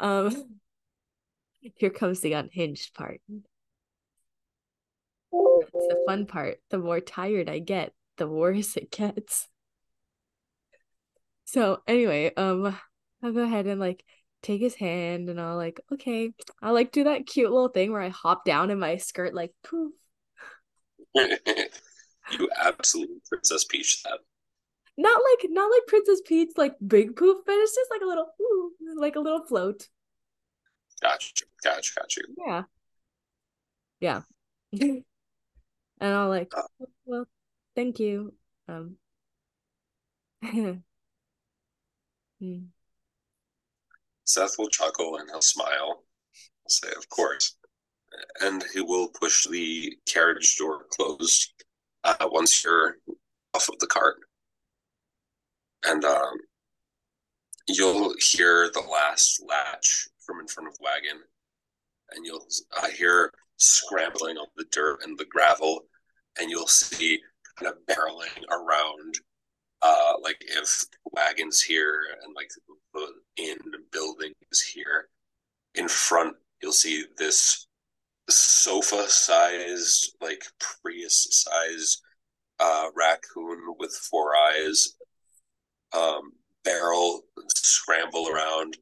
[0.00, 0.58] Um,
[1.76, 3.20] Here comes the unhinged part.
[3.28, 3.42] It's
[5.72, 6.60] the fun part.
[6.70, 9.48] The more tired I get, the worse it gets.
[11.44, 12.74] So anyway, um,
[13.22, 14.02] I'll go ahead and like
[14.44, 16.32] take his hand and I'll like, okay.
[16.62, 19.52] I'll like do that cute little thing where I hop down in my skirt, like
[19.64, 19.92] poof.
[21.14, 24.20] you absolutely Princess Peach that.
[24.96, 28.28] Not like not like Princess Peach, like big poof, but it's just like a little
[28.40, 29.88] ooh, like a little float.
[31.02, 32.20] Gotcha, gotcha, gotcha.
[32.38, 32.62] Yeah.
[34.00, 34.22] Yeah.
[34.80, 35.04] and
[36.00, 36.62] I'll like, uh,
[37.04, 37.26] well,
[37.74, 38.34] thank you.
[38.68, 38.96] Um
[42.40, 42.73] hmm.
[44.24, 46.04] Seth will chuckle and he'll smile.
[46.62, 47.56] He'll say, Of course.
[48.40, 51.52] And he will push the carriage door closed
[52.04, 52.96] uh, once you're
[53.54, 54.16] off of the cart.
[55.84, 56.34] And um,
[57.68, 61.20] you'll hear the last latch from in front of wagon.
[62.12, 65.80] And you'll uh, hear scrambling on the dirt and the gravel.
[66.38, 67.20] And you'll see
[67.58, 69.16] kind of barreling around
[69.84, 72.50] uh, like if wagons here and like
[72.94, 75.08] the buildings here
[75.74, 77.66] in front you'll see this
[78.30, 82.00] sofa sized like prius sized
[82.60, 84.96] uh, raccoon with four eyes
[85.92, 86.32] um,
[86.64, 87.22] barrel
[87.54, 88.78] scramble around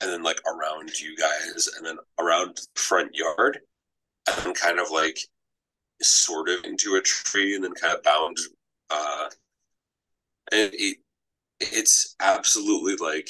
[0.00, 3.58] and then like around you guys and then around the front yard
[4.44, 5.18] and kind of like
[6.00, 8.36] sort of into a tree and then kind of bound
[8.90, 9.28] uh,
[10.52, 10.98] and it,
[11.60, 13.28] it's absolutely like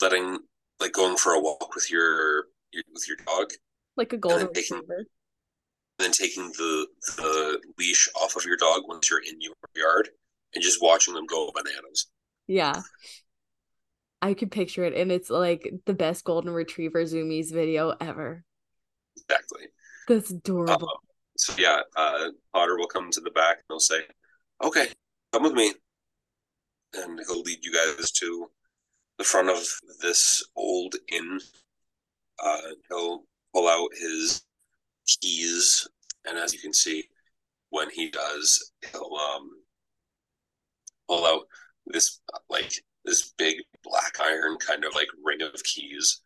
[0.00, 0.38] letting
[0.80, 3.50] like going for a walk with your, your with your dog.
[3.96, 4.98] Like a golden taking, retriever.
[4.98, 5.06] and
[5.98, 10.10] then taking the the leash off of your dog once you're in your yard
[10.54, 12.06] and just watching them go bananas
[12.46, 12.82] yeah.
[14.22, 18.44] I could picture it and it's like the best golden retriever zoomies video ever.
[19.16, 19.66] Exactly.
[20.08, 20.88] That's adorable.
[20.88, 20.98] Um,
[21.38, 24.00] so yeah uh potter will come to the back and he'll say
[24.64, 24.88] okay
[25.34, 25.74] come with me
[26.96, 28.50] and he'll lead you guys to
[29.18, 29.64] the front of
[30.02, 31.40] this old inn.
[32.42, 34.42] Uh, he'll pull out his
[35.06, 35.88] keys,
[36.26, 37.04] and as you can see,
[37.70, 39.50] when he does, he'll um,
[41.08, 41.46] pull out
[41.86, 42.72] this like
[43.04, 46.20] this big black iron kind of like ring of keys,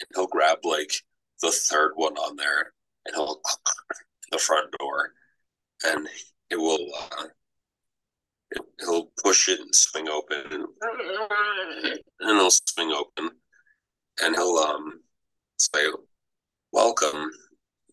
[0.00, 0.92] and he'll grab like
[1.42, 2.72] the third one on there,
[3.06, 3.40] and he'll
[4.30, 5.12] the front door,
[5.84, 6.08] and
[6.50, 7.24] it will uh,
[8.80, 10.66] he'll push it and swing open,
[12.20, 13.30] and he'll swing open,
[14.22, 15.00] and he'll um
[15.58, 15.86] say,
[16.72, 17.30] "Welcome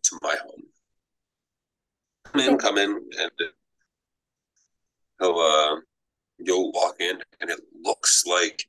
[0.04, 0.64] to my home."
[2.26, 3.32] Come in, come in, and
[5.20, 5.76] he'll uh,
[6.40, 8.66] you'll walk in, and it looks like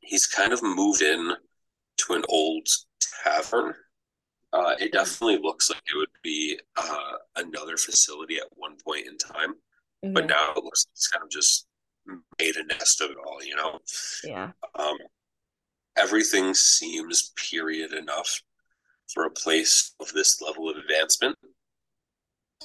[0.00, 1.32] he's kind of moved in
[1.98, 2.66] to an old
[3.24, 3.74] tavern.
[4.52, 9.18] Uh, it definitely looks like it would be uh, another facility at one point in
[9.18, 9.54] time.
[10.04, 10.14] Mm-hmm.
[10.14, 11.66] But now it looks like it's kind of just
[12.38, 13.78] made a nest of it all, you know?
[14.24, 14.50] Yeah.
[14.78, 14.96] Um,
[15.96, 18.40] everything seems period enough
[19.12, 21.36] for a place of this level of advancement.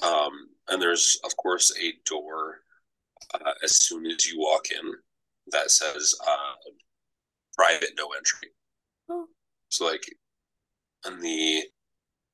[0.02, 2.60] Um, and there's, of course, a door
[3.34, 4.92] uh, as soon as you walk in
[5.48, 6.70] that says uh,
[7.56, 8.48] private no entry.
[9.10, 9.26] Oh.
[9.68, 10.04] So, like,
[11.06, 11.64] in the,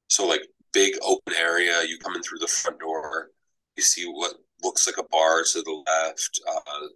[0.08, 3.30] so like big open area, you come in through the front door,
[3.76, 6.40] you see what looks like a bar to the left.
[6.48, 6.86] Uh,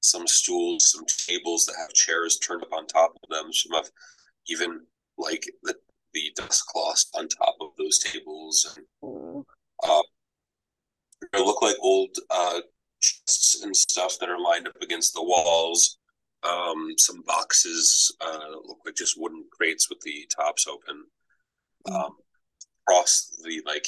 [0.00, 3.52] some stools, some tables that have chairs turned up on top of them.
[3.52, 3.90] Some have
[4.48, 4.80] even
[5.18, 5.74] like the
[6.12, 9.44] the dust cloths on top of those tables, and
[9.84, 10.02] uh,
[11.32, 12.60] they look like old uh,
[13.00, 15.98] chests and stuff that are lined up against the walls.
[16.42, 21.04] Um, some boxes uh, look like just wooden crates with the tops open.
[21.86, 22.16] Um,
[22.90, 23.86] across the like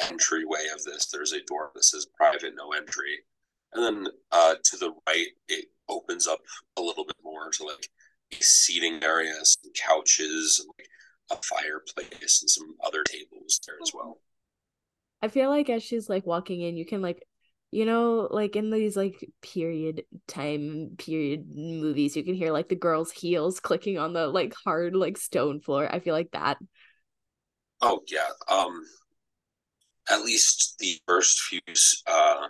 [0.00, 3.18] entryway of this, there's a door that says private, no entry.
[3.72, 6.40] And then uh, to the right, it opens up
[6.76, 7.88] a little bit more to like
[8.32, 10.88] a seating area, some couches, and like
[11.38, 14.20] a fireplace, and some other tables there as well.
[15.22, 17.26] I feel like as she's like walking in, you can like,
[17.70, 22.76] you know, like in these like period time period movies, you can hear like the
[22.76, 25.88] girl's heels clicking on the like hard like stone floor.
[25.92, 26.58] I feel like that.
[27.80, 28.28] Oh yeah.
[28.48, 28.82] Um
[30.10, 31.60] at least the first few
[32.06, 32.48] uh,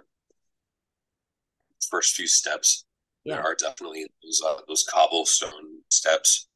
[1.90, 2.84] first few steps.
[3.24, 3.36] Yeah.
[3.36, 6.48] There are definitely those uh, those cobblestone steps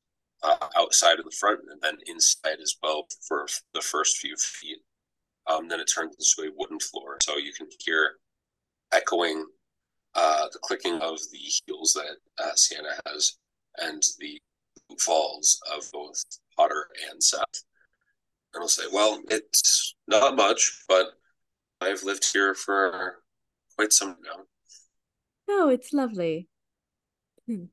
[0.43, 4.79] uh, outside of the front, and then inside as well for the first few feet.
[5.47, 8.17] Um, then it turns into a wooden floor, so you can hear
[8.93, 9.47] echoing
[10.15, 13.39] uh, the clicking of the heels that uh, Sienna has,
[13.79, 14.39] and the
[14.99, 16.23] falls of both
[16.57, 17.65] Potter and Seth.
[18.55, 21.07] And I'll say, well, it's not much, but
[21.81, 23.23] I've lived here for
[23.77, 24.45] quite some now.
[25.49, 26.49] Oh, it's lovely.
[27.47, 27.65] Hmm.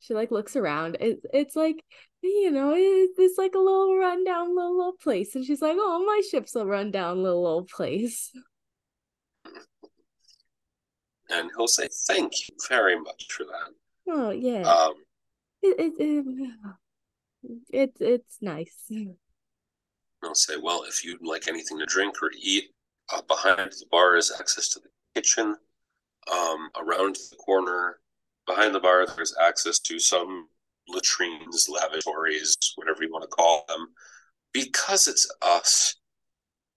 [0.00, 0.98] She like looks around.
[1.00, 1.82] It's it's like
[2.20, 6.04] you know, it, it's like a little rundown little old place, and she's like, "Oh,
[6.04, 8.30] my ship's a rundown little old place."
[11.30, 13.74] And he'll say, "Thank you very much for that."
[14.06, 14.62] Oh yeah.
[14.62, 14.94] Um,
[15.62, 16.50] it, it, it,
[17.70, 18.90] it's it's nice.
[20.24, 22.70] I'll say, well, if you'd like anything to drink or to eat,
[23.12, 25.56] uh, behind the bar is access to the kitchen.
[26.32, 28.00] Um, around the corner,
[28.46, 30.48] behind the bar, there's access to some
[30.88, 33.88] latrines, lavatories, whatever you want to call them.
[34.52, 35.96] Because it's us,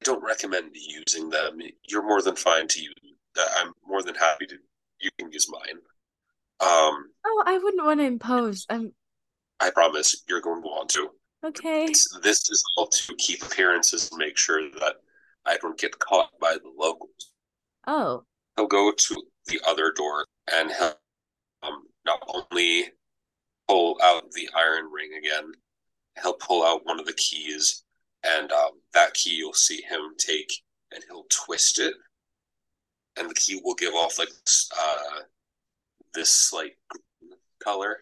[0.02, 1.60] I don't recommend using them.
[1.88, 2.94] You're more than fine to use.
[3.60, 4.56] I'm more than happy to.
[5.00, 5.78] You can use mine.
[6.60, 8.66] Um, oh, I wouldn't want to impose.
[8.70, 8.94] I'm.
[9.60, 11.10] I promise you're going to want to.
[11.46, 11.86] Okay.
[11.86, 14.96] It's, this is all to keep appearances and make sure that
[15.46, 17.32] I don't get caught by the locals.
[17.86, 18.24] Oh.
[18.56, 20.98] He'll go to the other door and he'll
[21.64, 22.86] um, not only
[23.68, 25.52] pull out the iron ring again,
[26.22, 27.84] he'll pull out one of the keys,
[28.24, 30.52] and um, that key you'll see him take
[30.94, 31.94] and he'll twist it,
[33.18, 34.30] and the key will give off like
[34.80, 35.22] uh,
[36.14, 36.78] this like
[37.64, 37.98] color,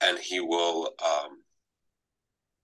[0.00, 1.38] and he will um,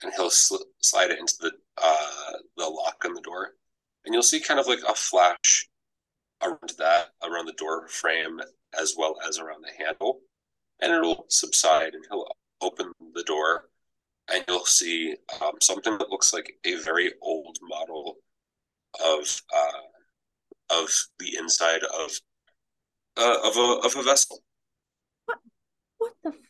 [0.06, 1.50] and he'll sl- slide it into the
[1.82, 3.54] uh, the lock on the door,
[4.04, 5.68] and you'll see kind of like a flash
[6.42, 8.40] around that around the door frame
[8.78, 10.20] as well as around the handle,
[10.80, 12.26] and it'll subside, and he'll
[12.60, 13.68] open the door,
[14.32, 18.18] and you'll see um, something that looks like a very old model
[19.04, 20.88] of uh, of
[21.18, 22.12] the inside of
[23.16, 24.38] uh, of a of a vessel.
[25.26, 25.38] What?
[25.98, 26.45] What the?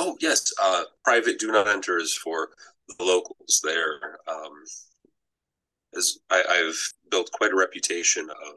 [0.00, 2.50] Oh yes, uh, private do not enters for
[2.88, 3.60] the locals.
[3.64, 4.52] There, um,
[5.96, 6.76] as I, have
[7.10, 8.54] built quite a reputation of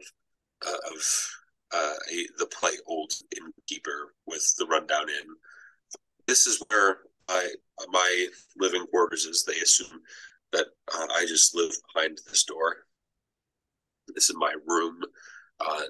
[0.68, 1.28] uh, of
[1.74, 5.36] uh, a, the play old innkeeper with the rundown inn.
[6.28, 7.50] This is where I
[7.90, 8.28] my
[8.58, 9.44] living quarters is.
[9.44, 10.00] They assume
[10.52, 12.86] that uh, I just live behind this door.
[14.14, 15.02] This is my room.
[15.60, 15.82] Uh,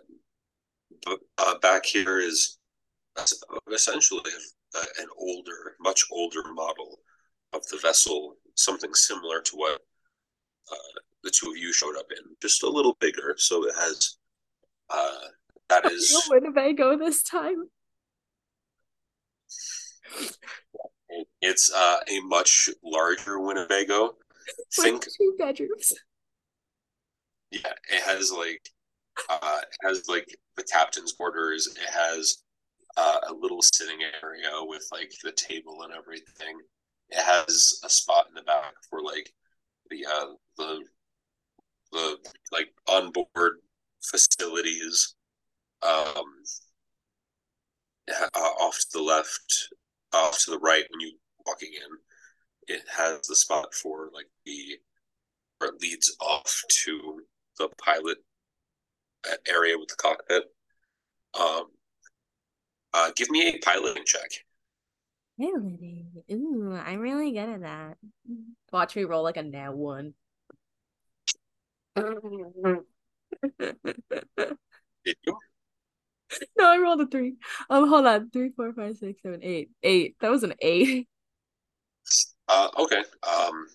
[1.06, 2.58] but uh, back here is
[3.70, 4.32] essentially
[4.76, 7.00] uh, an older, much older model
[7.54, 9.82] of the vessel, something similar to what
[10.72, 13.36] uh, the two of you showed up in, just a little bigger.
[13.38, 14.18] So it has
[14.90, 15.28] uh,
[15.70, 17.66] that is Winnebago this time.
[21.42, 24.16] It's uh, a much larger Winnebago.
[24.74, 25.94] Think two bedrooms.
[27.52, 28.62] Yeah, it has like
[29.30, 31.68] uh, it has like the captain's quarters.
[31.68, 32.44] It has
[32.98, 36.58] uh, a little sitting area with like the table and everything.
[37.10, 39.32] It has a spot in the back for like
[39.90, 40.84] the uh, the
[41.92, 42.18] the
[42.52, 43.60] like onboard
[44.02, 45.16] facilities.
[45.84, 46.44] Um,
[48.10, 49.70] uh, off to the left,
[50.14, 51.14] off to the right when you
[51.46, 54.78] walking in, it has the spot for like the
[55.60, 57.22] or it leads off to
[57.58, 58.18] the pilot
[59.30, 60.44] uh, area with the cockpit.
[61.40, 61.66] Um,
[62.94, 64.30] uh, give me a piloting check.
[65.40, 66.08] Piloting.
[66.32, 67.98] Ooh, I'm really good at that.
[68.72, 70.14] Watch me roll like a nat one.
[71.96, 72.84] Did
[75.06, 75.38] you?
[76.58, 77.36] No, I rolled a three.
[77.70, 78.30] Um, hold on.
[78.30, 79.70] Three, four, five, six, seven, eight.
[79.84, 80.16] Eight.
[80.22, 81.08] That was an eight.
[82.48, 83.04] Uh, okay.
[83.28, 83.68] Um,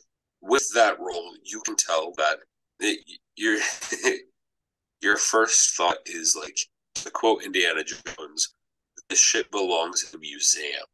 [0.43, 2.39] with that roll, you can tell that
[2.81, 3.01] it,
[3.37, 3.59] your
[5.03, 6.57] your first thought is like
[6.97, 8.55] to quote Indiana Jones,
[9.09, 10.87] this shit belongs in a museum.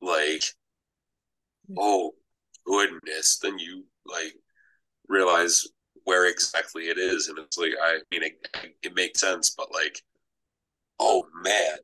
[0.00, 0.42] Like,
[1.68, 1.74] hmm.
[1.78, 2.12] oh
[2.66, 3.38] goodness.
[3.38, 4.34] Then you like
[5.08, 5.66] realize
[6.04, 8.48] where exactly it is, and it's like I mean it,
[8.82, 10.02] it makes sense, but like,
[10.98, 11.76] oh man.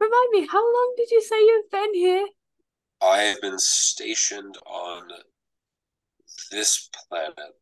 [0.00, 2.26] Remind me, how long did you say you've been here?
[3.00, 5.08] I have been stationed on
[6.50, 7.54] this planet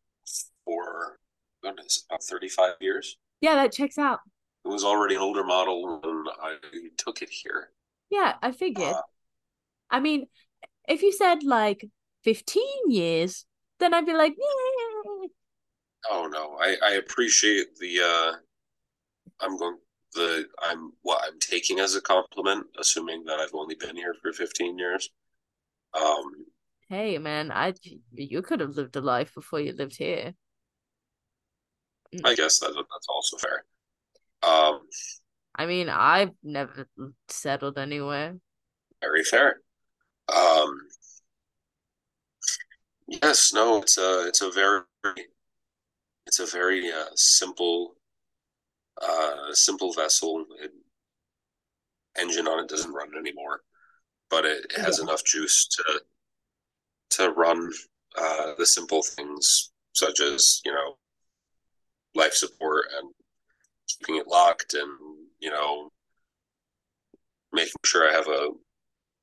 [0.65, 1.19] for
[1.61, 3.17] goodness about thirty five years.
[3.41, 4.19] Yeah, that checks out.
[4.65, 6.57] It was already an older model when I
[6.97, 7.71] took it here.
[8.09, 8.97] Yeah, I figured.
[8.97, 9.01] Uh,
[9.89, 10.27] I mean,
[10.87, 11.85] if you said like
[12.23, 13.45] 15 years,
[13.79, 15.27] then I'd be like, yeah.
[16.09, 18.37] Oh no, I I appreciate the uh
[19.39, 19.77] I'm going
[20.13, 24.31] the I'm what I'm taking as a compliment, assuming that I've only been here for
[24.33, 25.09] 15 years.
[25.93, 26.47] Um
[26.87, 27.73] Hey man, I
[28.13, 30.35] you could have lived a life before you lived here.
[32.25, 33.63] I guess that that's also fair.
[34.45, 34.81] Um,
[35.55, 36.87] I mean, I've never
[37.27, 38.37] settled anywhere.
[39.01, 39.61] Very fair.
[40.33, 40.77] Um,
[43.07, 44.81] yes, no, it's a it's a very
[46.25, 47.95] it's a very uh, simple
[49.01, 50.45] uh, simple vessel.
[50.61, 50.71] It,
[52.19, 53.61] engine on it doesn't run anymore,
[54.29, 55.05] but it, it has yeah.
[55.05, 56.01] enough juice to
[57.11, 57.71] to run
[58.17, 60.97] uh, the simple things such as you know
[62.15, 63.11] life support and
[64.03, 64.89] keeping it locked and
[65.39, 65.89] you know
[67.51, 68.49] making sure I have a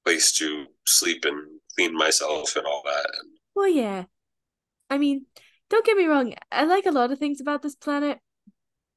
[0.05, 3.11] place to sleep and clean myself and all that.
[3.55, 4.05] Well, yeah.
[4.89, 5.27] I mean,
[5.69, 6.35] don't get me wrong.
[6.53, 8.19] I like a lot of things about this planet,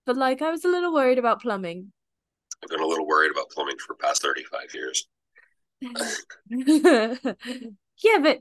[0.06, 1.92] but like I was a little worried about plumbing.
[2.64, 5.08] I've been a little worried about plumbing for past thirty-five years.
[5.82, 7.16] yeah,
[8.22, 8.40] but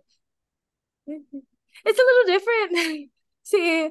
[1.07, 3.11] it's a little different.
[3.45, 3.91] See,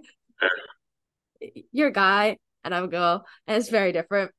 [1.72, 4.32] you're a guy and I'm a girl, and it's very different.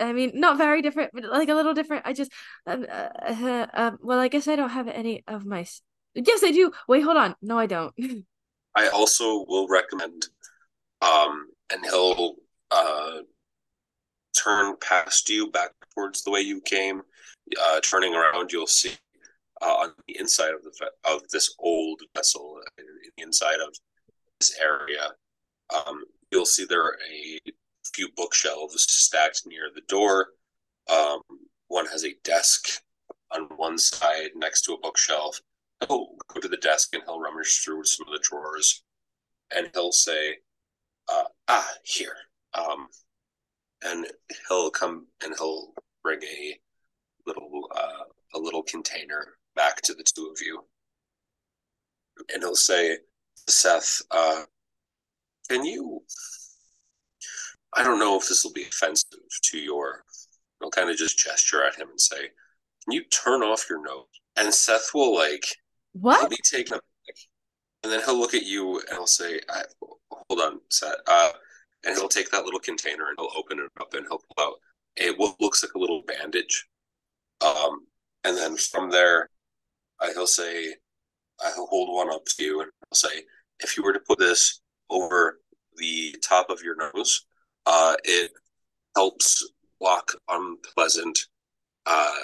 [0.00, 2.06] I mean, not very different, but like a little different.
[2.06, 2.30] I just,
[2.66, 5.64] um, uh, uh, um, well, I guess I don't have any of my.
[6.14, 6.72] Yes, I do.
[6.86, 7.34] Wait, hold on.
[7.40, 7.94] No, I don't.
[8.74, 10.26] I also will recommend,
[11.00, 12.34] um, and he'll
[12.70, 13.18] uh,
[14.36, 17.02] turn past you back towards the way you came.
[17.60, 18.92] Uh, turning around, you'll see
[19.62, 23.74] uh, on the inside of the of this old vessel, in the inside of
[24.38, 25.08] this area,
[25.74, 27.40] um, you'll see there are a
[27.84, 30.28] few bookshelves stacked near the door.
[30.88, 31.20] Um,
[31.68, 32.82] one has a desk
[33.30, 35.40] on one side next to a bookshelf.
[35.86, 38.82] He'll go to the desk and he'll rummage through some of the drawers,
[39.54, 40.38] and he'll say,
[41.08, 42.16] uh, "Ah, here."
[42.54, 42.88] Um,
[43.82, 44.06] and
[44.48, 45.72] he'll come and he'll
[46.02, 46.58] bring a
[47.26, 48.04] little uh,
[48.34, 50.64] a little container back to the two of you,
[52.32, 52.98] and he'll say,
[53.46, 54.44] "Seth, uh,
[55.48, 56.02] can you
[57.74, 60.04] I don't know if this will be offensive to your.
[60.62, 62.30] I'll kind of just gesture at him and say,
[62.84, 65.44] "Can you turn off your nose?" And Seth will like,
[65.92, 66.84] "What?" He'll be taken up,
[67.82, 69.40] and then he'll look at you and he'll say,
[69.80, 71.32] "Hold on, Seth." Uh,
[71.84, 74.54] and he'll take that little container and he'll open it up and he'll pull out
[74.98, 76.66] a what looks like a little bandage.
[77.40, 77.86] Um,
[78.24, 79.30] and then from there,
[80.00, 80.74] uh, he'll say,
[81.40, 83.24] "I'll hold one up to you," and he'll say,
[83.60, 84.60] "If you were to put this
[84.90, 85.40] over
[85.76, 87.24] the top of your nose."
[87.66, 88.32] Uh, it
[88.96, 89.46] helps
[89.78, 91.18] block unpleasant
[91.86, 92.14] uh,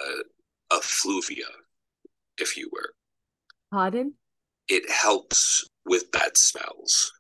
[0.73, 1.47] effluvia,
[2.39, 2.95] if you were.
[3.71, 4.15] Pardon?
[4.69, 7.13] It helps with bad smells.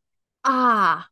[0.44, 1.08] Ah.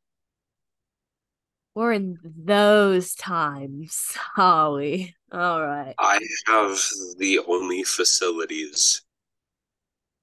[1.74, 5.14] We're in those times, are we?
[5.33, 5.95] All right.
[5.99, 6.78] I have
[7.18, 9.03] the only facilities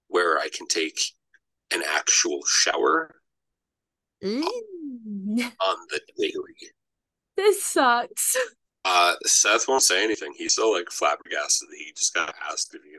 [0.08, 1.02] where I can take
[1.72, 3.16] an actual shower
[4.24, 4.44] mm.
[5.62, 6.74] on the daily.
[7.36, 8.36] This sucks.
[8.86, 10.34] Uh, Seth won't say anything.
[10.38, 12.98] He's so like flabbergasted that he just got asked if he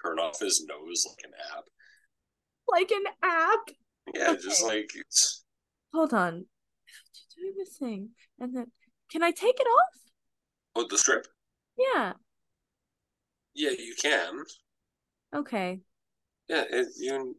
[0.00, 1.64] turn off his nose like an app.
[2.68, 3.68] Like an app?
[4.14, 4.42] Yeah, okay.
[4.42, 5.44] just like it's...
[5.92, 6.46] Hold on.
[7.36, 8.66] Do this thing, and then
[9.10, 10.00] can I take it off?
[10.76, 11.26] Oh, the strip.
[11.76, 12.12] Yeah.
[13.54, 14.44] Yeah, you can.
[15.34, 15.80] Okay.
[16.48, 17.34] Yeah, it, you can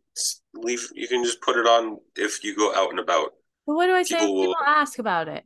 [0.53, 0.87] leave.
[0.93, 3.33] You can just put it on if you go out and about.
[3.65, 5.45] But what do I say if people ask about it?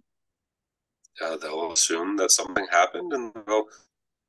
[1.21, 3.65] uh, they'll assume that something happened and they'll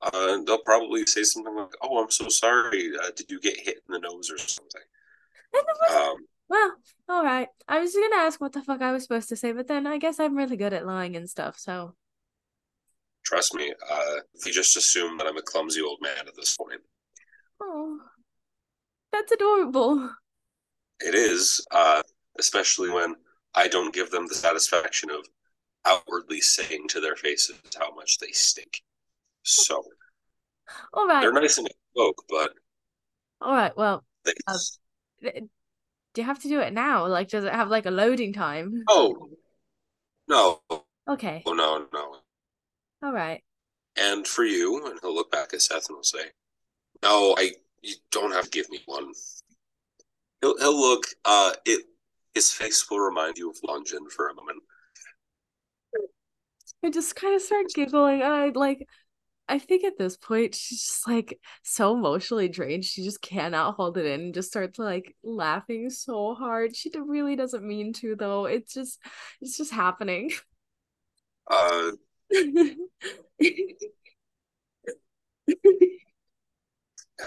[0.02, 2.90] uh, they'll probably say something like, "Oh, I'm so sorry.
[3.00, 4.82] Uh, did you get hit in the nose or something?"
[5.90, 6.16] Um,
[6.48, 6.72] well,
[7.08, 7.48] all right.
[7.68, 9.98] I was gonna ask what the fuck I was supposed to say, but then I
[9.98, 11.58] guess I'm really good at lying and stuff.
[11.58, 11.94] So
[13.24, 14.14] trust me, uh,
[14.44, 16.80] they just assume that I'm a clumsy old man at this point.
[17.60, 18.00] Oh,
[19.12, 20.10] that's adorable.
[21.00, 22.02] It is, uh,
[22.38, 23.16] especially when
[23.54, 25.26] I don't give them the satisfaction of
[25.84, 28.82] outwardly saying to their faces how much they stink.
[29.42, 29.84] So,
[30.94, 32.52] all right, they're nice and spoke, but
[33.40, 33.76] all right.
[33.76, 34.32] Well, they...
[34.46, 34.56] uh,
[35.22, 37.06] do you have to do it now?
[37.06, 38.84] Like, does it have like a loading time?
[38.88, 39.30] Oh,
[40.28, 40.60] no.
[41.08, 41.42] Okay.
[41.46, 42.16] Oh no, no.
[43.02, 43.42] All right.
[43.96, 46.30] And for you, and he'll look back at Seth and he'll say,
[47.02, 47.52] "No, I.
[47.82, 49.12] You don't have to give me one."
[50.40, 51.04] He'll he'll look.
[51.24, 51.84] Uh, it
[52.34, 54.62] his face will remind you of Longin for a moment.
[56.84, 58.22] I just kind of start giggling.
[58.22, 58.88] And I like,
[59.48, 62.84] I think at this point she's just like so emotionally drained.
[62.84, 66.74] She just cannot hold it in and just starts like laughing so hard.
[66.74, 68.46] She really doesn't mean to though.
[68.46, 68.98] It's just,
[69.40, 70.30] it's just happening.
[71.50, 71.90] Uh.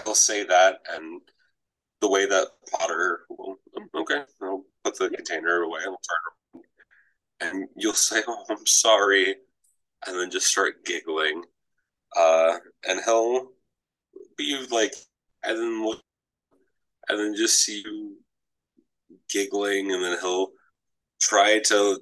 [0.04, 1.20] He'll say that, and
[2.00, 3.56] the way that Potter will,
[3.94, 5.80] okay, I'll put the container away.
[5.84, 6.62] I'll turn
[7.40, 9.36] and you'll say, "Oh, I'm sorry,"
[10.06, 11.44] and then just start giggling.
[12.16, 13.52] Uh, and he'll
[14.36, 14.94] be like,
[15.44, 16.00] and then look,
[17.08, 18.18] and then just see you
[19.28, 20.52] giggling, and then he'll
[21.20, 22.00] try to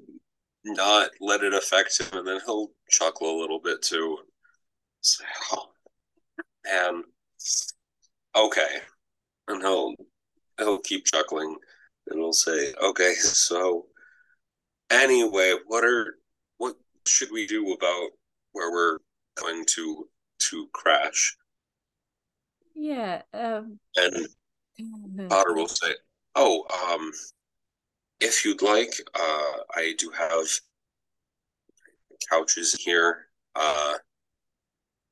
[0.65, 4.19] not let it affect him, and then he'll chuckle a little bit too.
[5.03, 5.73] Say, oh,
[6.65, 7.05] man,
[8.37, 8.81] okay,
[9.49, 9.95] and he'll
[10.59, 11.57] he'll keep chuckling,
[12.09, 13.87] and he'll say, okay, so
[14.91, 16.19] anyway, what are
[16.59, 16.77] what
[17.07, 18.11] should we do about
[18.53, 18.99] where we're
[19.37, 20.09] going to
[20.39, 21.37] to crash?
[22.75, 23.23] Yeah.
[23.33, 24.29] Um, And
[25.31, 25.95] Potter will say,
[26.35, 27.13] "Oh, um,
[28.21, 30.47] if you'd like, uh, I do have
[32.29, 33.95] couches here, uh,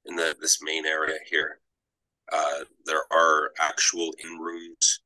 [0.07, 1.62] in the this main area here.
[2.33, 5.01] Uh, there are actual in rooms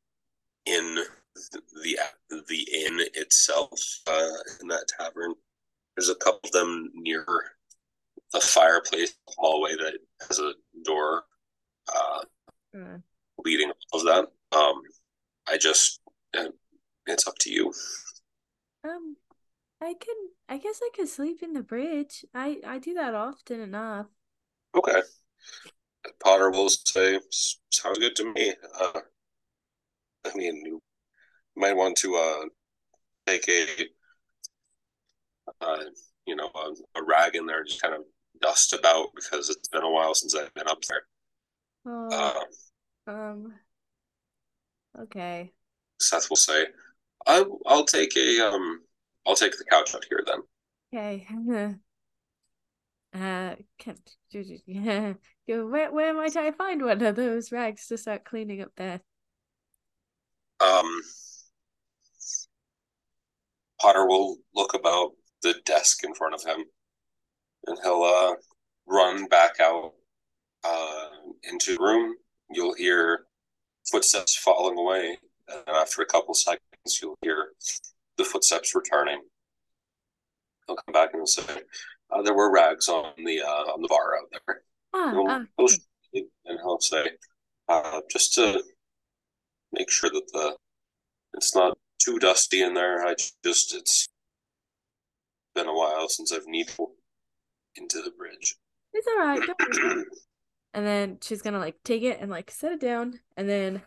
[0.67, 0.99] in
[1.83, 1.99] the
[2.49, 5.35] the inn itself, uh, in that tavern.
[5.97, 7.27] There's a couple of them near
[8.33, 9.99] the fireplace hallway that
[10.29, 10.53] has a
[10.85, 11.25] door,
[11.95, 12.21] uh,
[12.75, 12.99] uh,
[13.45, 14.27] leading off of that.
[14.57, 14.83] Um,
[15.49, 16.01] I just,
[16.37, 16.49] uh,
[17.07, 17.73] it's up to you."
[18.85, 19.17] um,
[19.81, 20.17] I can.
[20.49, 22.25] I guess I could sleep in the bridge.
[22.35, 24.07] I I do that often enough.
[24.75, 25.03] Okay.
[26.23, 27.21] Potter will say,
[27.71, 29.01] "Sounds good to me." Uh,
[30.25, 30.83] I mean, you
[31.57, 32.45] might want to uh,
[33.27, 33.67] take a,
[35.61, 35.85] uh,
[36.27, 38.03] you know, a, a rag in there, and just kind of
[38.41, 41.03] dust about because it's been a while since I've been up there.
[41.87, 42.45] Oh,
[43.07, 43.55] Uh, um.
[44.99, 45.53] Okay.
[46.01, 46.67] Seth will say,
[47.27, 48.83] "I, I'll take a, um,
[49.27, 50.43] I'll take the couch out here then."
[50.93, 51.27] Okay.
[53.15, 53.97] Uh, can
[55.47, 55.63] yeah.
[55.63, 59.01] Where where might I find one of those rags to start cleaning up there?
[60.61, 61.03] Um,
[63.81, 66.65] Potter will look about the desk in front of him,
[67.67, 68.35] and he'll uh,
[68.87, 69.93] run back out
[70.65, 71.09] uh,
[71.45, 72.15] into the room.
[72.51, 73.27] You'll hear
[73.91, 75.19] footsteps falling away,
[75.49, 77.53] and after a couple seconds, you'll hear
[78.17, 79.21] the footsteps returning.
[80.67, 81.63] He'll come back and he'll say,
[82.11, 84.63] uh, "There were rags on the uh, on the bar out there."
[84.99, 85.67] Ah, ah,
[86.47, 87.11] and he'll say,
[87.69, 88.63] uh, "Just to
[89.73, 90.57] make sure that the
[91.35, 93.07] it's not too dusty in there.
[93.07, 94.09] I just it's
[95.55, 96.75] been a while since I've needed
[97.77, 98.57] into the bridge."
[98.95, 99.43] it's all right.
[100.75, 103.81] And then she's gonna like take it and like set it down, and then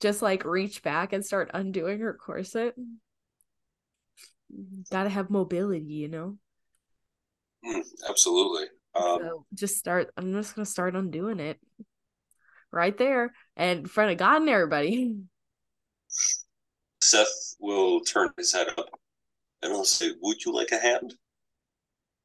[0.00, 2.76] just like reach back and start undoing her corset.
[4.88, 6.38] Gotta have mobility, you know.
[7.64, 8.66] Mm, absolutely.
[8.94, 10.10] Um, So just start.
[10.16, 11.58] I'm just gonna start undoing it
[12.70, 15.16] right there and in front of God and everybody.
[17.00, 18.88] Seth will turn his head up
[19.62, 21.14] and he'll say, "Would you like a hand?"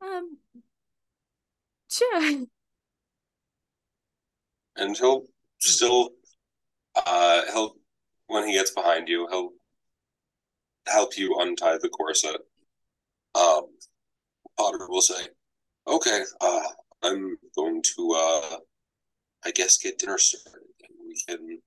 [0.01, 0.37] Um,
[1.89, 2.45] sure.
[4.79, 5.23] And he'll
[5.57, 6.11] still,
[6.95, 7.73] uh, he'll
[8.27, 9.49] when he gets behind you, he'll
[10.85, 12.37] help you untie the corset.
[13.33, 13.65] Um,
[14.55, 15.29] Potter will say,
[15.87, 16.67] "Okay, uh,
[17.01, 18.57] I'm going to, uh,
[19.45, 21.61] I guess, get dinner started, and we can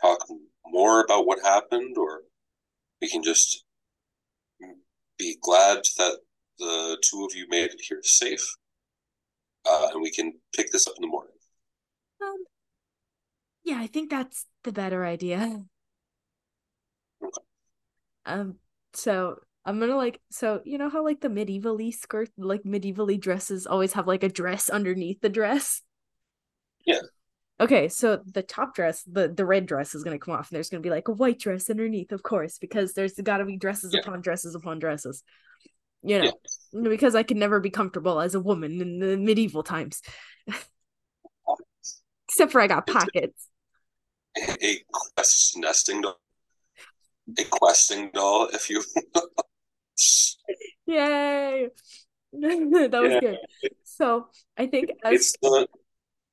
[0.00, 0.26] talk
[0.66, 2.22] more about what happened, or
[3.00, 3.64] we can just
[5.18, 6.18] be glad that
[6.58, 8.56] the two of you made it here safe,
[9.64, 11.36] uh, and we can pick this up in the morning."
[12.20, 12.44] Um,
[13.62, 15.64] yeah, I think that's the better idea.
[17.22, 17.42] Okay.
[18.26, 18.58] Um,
[18.94, 23.66] so I'm gonna like, so you know how like the medievally skirt, like medievally dresses
[23.66, 25.82] always have like a dress underneath the dress?
[26.84, 27.00] Yeah.
[27.60, 30.68] Okay, so the top dress, the the red dress is gonna come off, and there's
[30.68, 34.00] gonna be like a white dress underneath, of course, because there's gotta be dresses Yeah.
[34.00, 35.22] upon dresses upon dresses.
[36.02, 36.32] You
[36.72, 40.02] know, because I could never be comfortable as a woman in the medieval times.
[42.28, 43.46] Except for I got pockets.
[44.36, 46.18] A, a quest nesting doll,
[47.38, 48.82] a questing doll, if you.
[50.86, 51.68] Yay!
[52.32, 53.20] that was Yeah.
[53.20, 53.38] good.
[53.84, 55.66] So I think as It's the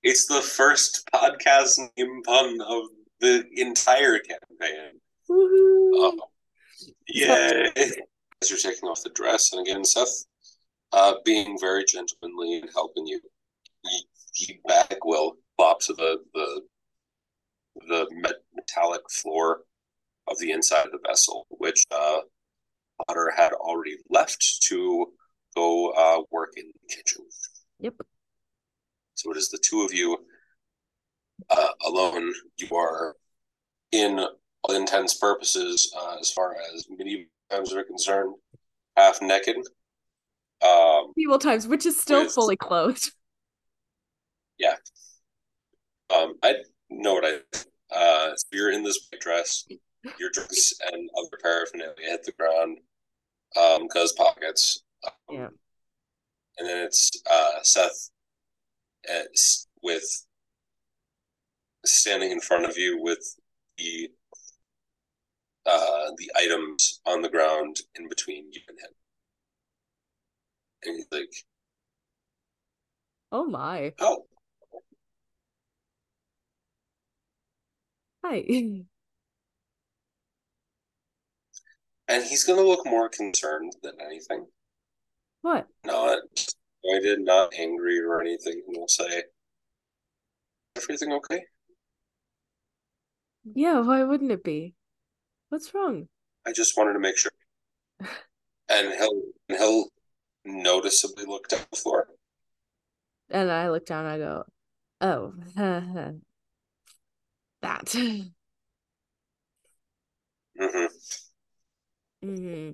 [0.01, 2.83] it's the first podcast name pun of
[3.19, 4.99] the entire campaign.
[5.29, 6.09] Woohoo!
[6.09, 6.19] Um,
[7.07, 7.69] yay!
[7.75, 10.23] As you're taking off the dress, and again, Seth,
[10.93, 13.19] uh, being very gentlemanly and helping you,
[13.83, 16.61] the bag will flop to the the
[17.87, 19.61] the metallic floor
[20.29, 22.19] of the inside of the vessel, which uh,
[23.07, 25.07] Potter had already left to
[25.55, 27.25] go uh, work in the kitchen.
[27.79, 27.95] Yep.
[29.15, 30.17] So it is the two of you
[31.49, 32.31] uh, alone.
[32.57, 33.15] You are,
[33.91, 34.19] in
[34.63, 38.35] all intents purposes, uh, as far as medieval times are concerned,
[38.95, 39.57] half naked.
[40.61, 43.11] Um, Medieval times, which is still With- fully clothed.
[44.57, 44.75] Yeah.
[46.13, 46.55] Um, I
[46.89, 47.39] know what I.
[47.95, 49.65] Uh, so you're in this white dress.
[50.17, 52.79] Your drinks and other paraphernalia hit the ground.
[53.57, 54.83] Um, goes pockets.
[55.05, 55.47] Um, Yeah.
[56.57, 58.09] And then it's uh Seth,
[59.09, 59.23] uh,
[59.81, 60.25] with
[61.85, 63.23] standing in front of you with
[63.77, 64.09] the
[65.65, 68.91] uh the items on the ground in between you and him.
[70.83, 71.33] And he's like,
[73.31, 73.93] Oh my.
[73.99, 74.25] "Oh,
[78.23, 78.43] Hi.
[82.09, 84.47] and he's gonna look more concerned than anything.
[85.41, 85.67] what?
[85.83, 88.63] Not disappointed, not angry or anything.
[88.65, 89.23] And we'll say,
[90.75, 91.45] everything okay?
[93.53, 94.75] Yeah, why wouldn't it be?
[95.49, 96.09] What's wrong?
[96.45, 97.31] I just wanted to make sure.
[98.69, 99.85] And he'll and he'll
[100.45, 102.09] noticeably look down the floor.
[103.29, 104.45] And I look down and I go,
[105.01, 105.33] Oh,
[107.61, 107.95] that.
[110.59, 110.99] hmm
[112.21, 112.71] hmm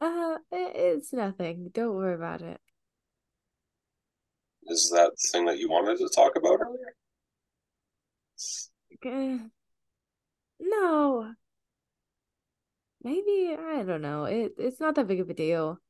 [0.00, 1.68] Uh, it, it's nothing.
[1.72, 2.60] Don't worry about it.
[4.68, 6.94] Is that the thing that you wanted to talk about earlier?
[9.02, 9.50] Eh,
[10.60, 11.34] No.
[13.02, 14.24] Maybe, I don't know.
[14.26, 15.80] It it's not that big of a deal.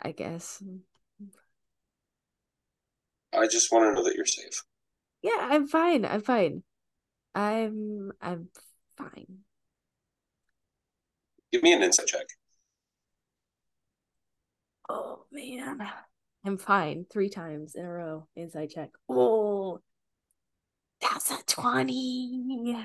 [0.00, 0.62] I guess.
[3.32, 4.64] I just want to know that you're safe.
[5.22, 6.04] Yeah, I'm fine.
[6.04, 6.62] I'm fine.
[7.34, 8.50] I'm I'm
[8.98, 9.44] fine.
[11.52, 12.26] Give me an insight check.
[14.88, 15.80] Oh man.
[16.44, 18.28] I'm fine three times in a row.
[18.36, 18.90] Insight check.
[19.08, 19.80] Oh,
[21.00, 22.76] that's a 20.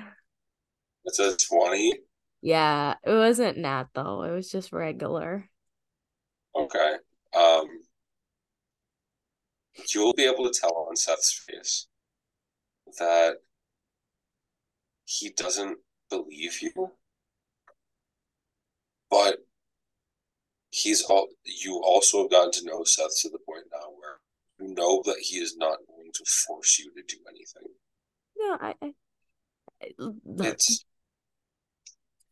[1.04, 1.94] It's a 20.
[2.42, 4.22] Yeah, it wasn't nat though.
[4.22, 5.48] It was just regular.
[6.54, 6.96] Okay.
[7.34, 7.66] Um,
[9.94, 11.86] you will be able to tell on Seth's face
[12.98, 13.36] that
[15.04, 15.78] he doesn't
[16.10, 16.92] believe you,
[19.14, 19.36] but
[20.70, 24.18] he's all you also have gotten to know Seth to the point now where
[24.58, 27.68] you know that he is not going to force you to do anything.
[28.36, 28.92] No, I, I,
[29.80, 30.84] I It's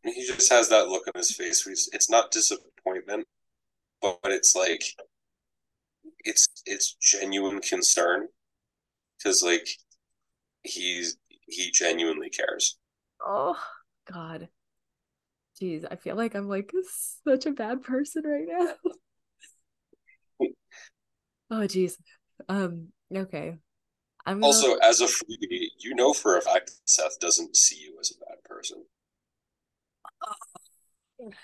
[0.02, 1.64] he just has that look on his face.
[1.92, 3.28] It's not disappointment,
[4.00, 4.82] but, but it's like
[6.24, 8.26] it's it's genuine concern
[9.18, 9.68] because like
[10.64, 11.16] he's
[11.46, 12.76] he genuinely cares.
[13.24, 13.56] oh
[14.12, 14.48] God.
[15.62, 16.72] Jeez, I feel like I'm like
[17.24, 18.74] such a bad person right now.
[21.50, 21.98] Oh jeez.
[22.48, 23.58] Um, okay.
[24.24, 27.98] I'm gonna Also, as a freebie, you know for a fact Seth doesn't see you
[28.00, 28.82] as a bad person.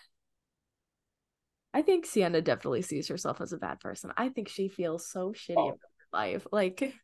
[1.75, 4.12] I think Sienna definitely sees herself as a bad person.
[4.16, 5.69] I think she feels so shitty Oh.
[5.69, 6.47] about her life.
[6.51, 6.95] Like,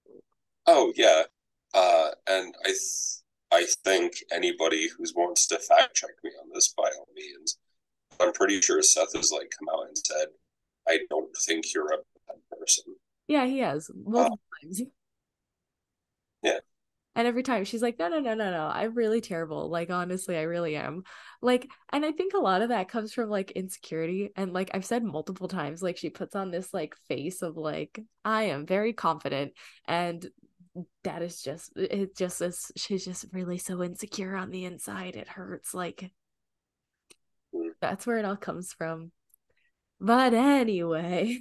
[0.66, 1.24] Oh yeah,
[1.74, 3.20] uh, and I th-
[3.50, 7.58] I think anybody who wants to fact check me on this by all means.
[8.20, 10.28] I'm pretty sure Seth has like come out and said,
[10.88, 12.94] "I don't think you're a bad person."
[13.28, 14.66] yeah, he has multiple ah.
[14.66, 14.82] times.
[16.42, 16.58] Yeah.
[17.14, 19.68] And every time she's like, no, no, no, no, no, I'm really terrible.
[19.68, 21.02] Like, honestly, I really am.
[21.42, 24.30] Like, and I think a lot of that comes from like insecurity.
[24.36, 28.00] And like I've said multiple times, like she puts on this like face of like,
[28.24, 29.52] I am very confident.
[29.86, 30.24] And
[31.04, 35.16] that is just, it just is, she's just really so insecure on the inside.
[35.16, 35.74] It hurts.
[35.74, 36.10] Like,
[37.54, 37.70] Mm.
[37.80, 39.10] that's where it all comes from.
[39.98, 41.38] But anyway,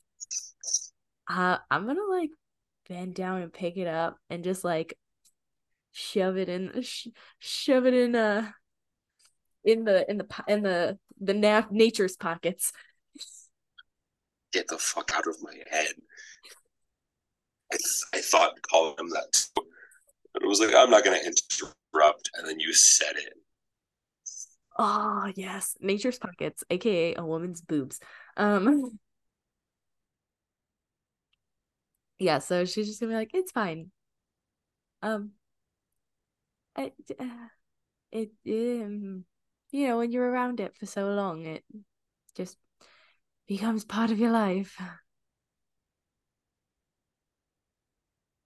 [1.28, 2.30] uh, I'm gonna like
[2.88, 4.96] bend down and pick it up and just like
[5.90, 7.08] shove it in, sh-
[7.40, 8.50] shove it in, uh,
[9.64, 12.72] in the in the in the the na- nature's pockets.
[14.52, 15.94] Get the fuck out of my head.
[17.72, 17.76] I
[18.14, 19.62] I thought calling him that too,
[20.32, 23.34] but it was like I'm not gonna interrupt, and then you said it.
[24.78, 28.00] Oh yes, nature's pockets, aka a woman's boobs.
[28.36, 28.98] Um,
[32.18, 32.38] yeah.
[32.38, 33.90] So she's just gonna be like, it's fine.
[35.02, 35.32] Um,
[36.76, 37.48] I, uh,
[38.12, 39.24] it um,
[39.70, 41.64] you know, when you're around it for so long, it
[42.34, 42.56] just
[43.46, 44.80] becomes part of your life.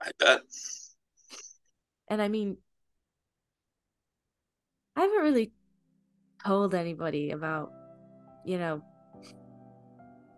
[0.04, 0.40] I bet.
[2.08, 2.58] And I mean,
[4.96, 5.52] I haven't really
[6.44, 7.72] told anybody about,
[8.44, 8.82] you know,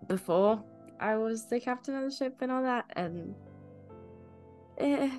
[0.06, 0.62] before
[1.00, 3.34] I was the captain of the ship and all that, and
[4.78, 5.10] eh,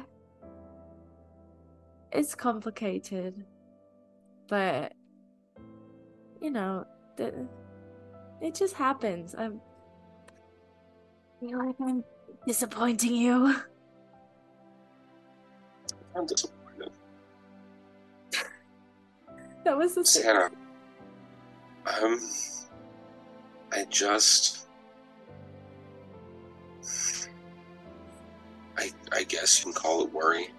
[2.11, 3.45] it's complicated,
[4.47, 4.93] but
[6.41, 6.85] you know,
[7.17, 7.47] the,
[8.41, 9.35] it just happens.
[9.37, 9.59] I'm
[11.41, 12.03] I feel like I'm
[12.47, 13.55] disappointing you.
[16.17, 16.91] I'm disappointed.
[19.63, 20.49] that was the Santa.
[22.01, 22.19] Um,
[23.71, 24.67] I just.
[28.77, 30.49] I I guess you can call it worry.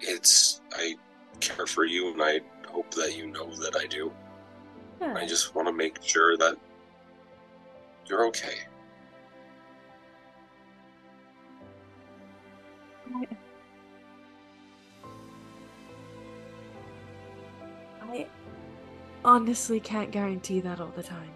[0.00, 0.96] It's I
[1.38, 4.12] care for you, and I hope that you know that I do.
[5.00, 5.14] yeah.
[5.14, 6.56] I just want to make sure that
[8.06, 8.58] you're okay.
[19.24, 21.30] Honestly can't guarantee that all the time.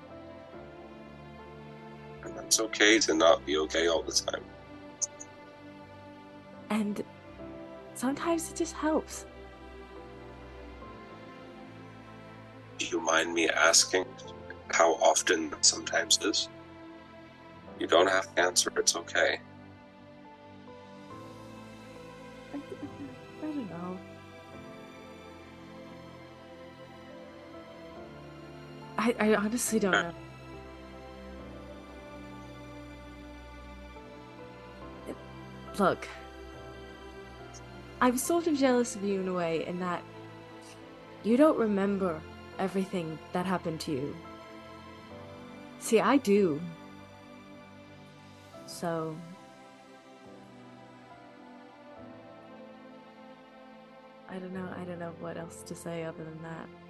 [2.24, 4.44] And it's okay to not be okay all the time.
[6.70, 7.04] And
[7.94, 9.26] sometimes it just helps.
[12.78, 14.04] Do you mind me asking
[14.72, 16.48] how often sometimes is?
[17.78, 19.40] You don't have to answer, it's okay.
[29.04, 30.12] I, I honestly don't know.
[35.78, 36.08] Look,
[38.00, 40.02] I'm sort of jealous of you in a way, in that
[41.22, 42.18] you don't remember
[42.58, 44.16] everything that happened to you.
[45.80, 46.58] See, I do.
[48.64, 49.14] So.
[54.30, 54.68] I don't know.
[54.80, 56.83] I don't know what else to say other than that.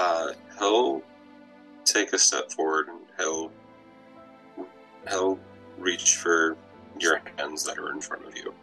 [0.00, 1.02] Uh, he'll
[1.84, 3.52] take a step forward and he'll
[5.10, 5.38] he'll
[5.76, 6.56] reach for
[6.98, 8.54] your hands that are in front of you,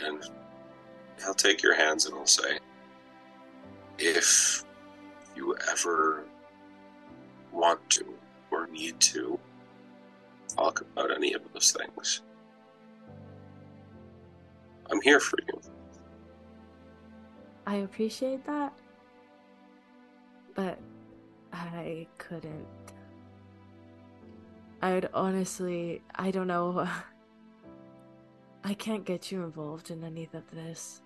[0.00, 0.22] and
[1.22, 2.58] he'll take your hands and he'll say,
[3.98, 4.62] "If
[5.34, 6.26] you ever
[7.50, 8.04] want to
[8.50, 9.40] or need to
[10.54, 12.20] talk about any of those things,
[14.90, 15.60] I'm here for you."
[17.66, 18.74] I appreciate that,
[20.54, 20.78] but
[21.52, 22.66] I couldn't.
[24.82, 26.88] I'd honestly, I don't know.
[28.64, 31.02] I can't get you involved in any of this.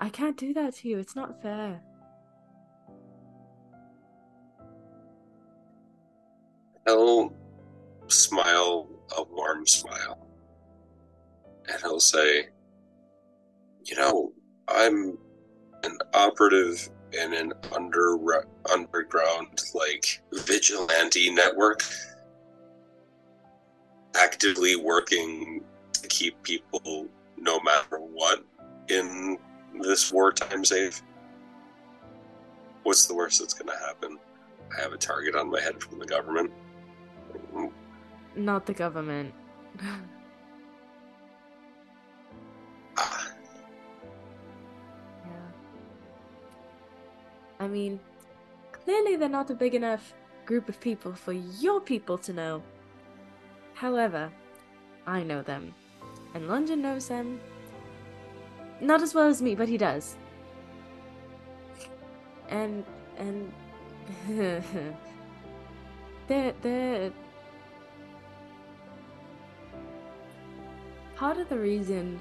[0.00, 0.98] I can't do that to you.
[0.98, 1.82] It's not fair.
[6.88, 7.32] he'll
[8.06, 10.26] smile a warm smile
[11.68, 12.48] and he'll say
[13.84, 14.32] you know
[14.68, 15.18] i'm
[15.84, 18.18] an operative in an under
[18.72, 21.82] underground like vigilante network
[24.14, 25.62] actively working
[25.92, 27.06] to keep people
[27.36, 28.44] no matter what
[28.88, 29.38] in
[29.80, 31.02] this wartime safe
[32.88, 34.18] what's the worst that's going to happen?
[34.76, 36.50] I have a target on my head from the government.
[38.34, 39.34] Not the government.
[47.60, 47.98] I mean,
[48.72, 50.14] clearly they're not a big enough
[50.46, 52.62] group of people for your people to know.
[53.74, 54.30] However,
[55.06, 55.74] I know them,
[56.34, 57.40] and London knows them.
[58.80, 60.16] Not as well as me, but he does.
[62.48, 62.84] And
[63.16, 63.52] and
[66.28, 67.12] they're they're
[71.16, 72.20] part of the reason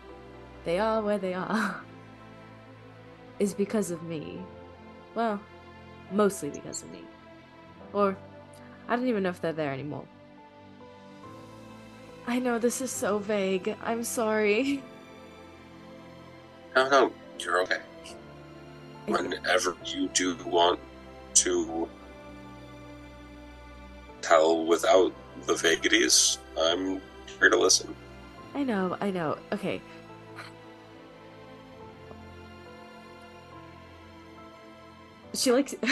[0.65, 1.81] they are where they are
[3.39, 4.41] is because of me.
[5.17, 5.41] Well,
[6.11, 7.03] mostly because of me.
[7.91, 8.15] Or,
[8.87, 10.05] I don't even know if they're there anymore.
[12.27, 13.75] I know this is so vague.
[13.83, 14.83] I'm sorry.
[16.75, 17.81] no no you're okay
[19.07, 20.79] whenever you do want
[21.33, 21.89] to
[24.21, 25.13] tell without
[25.45, 27.01] the vagaries, I'm
[27.39, 27.95] here to listen.
[28.53, 29.37] I know, I know.
[29.53, 29.81] Okay.
[35.37, 35.75] She likes.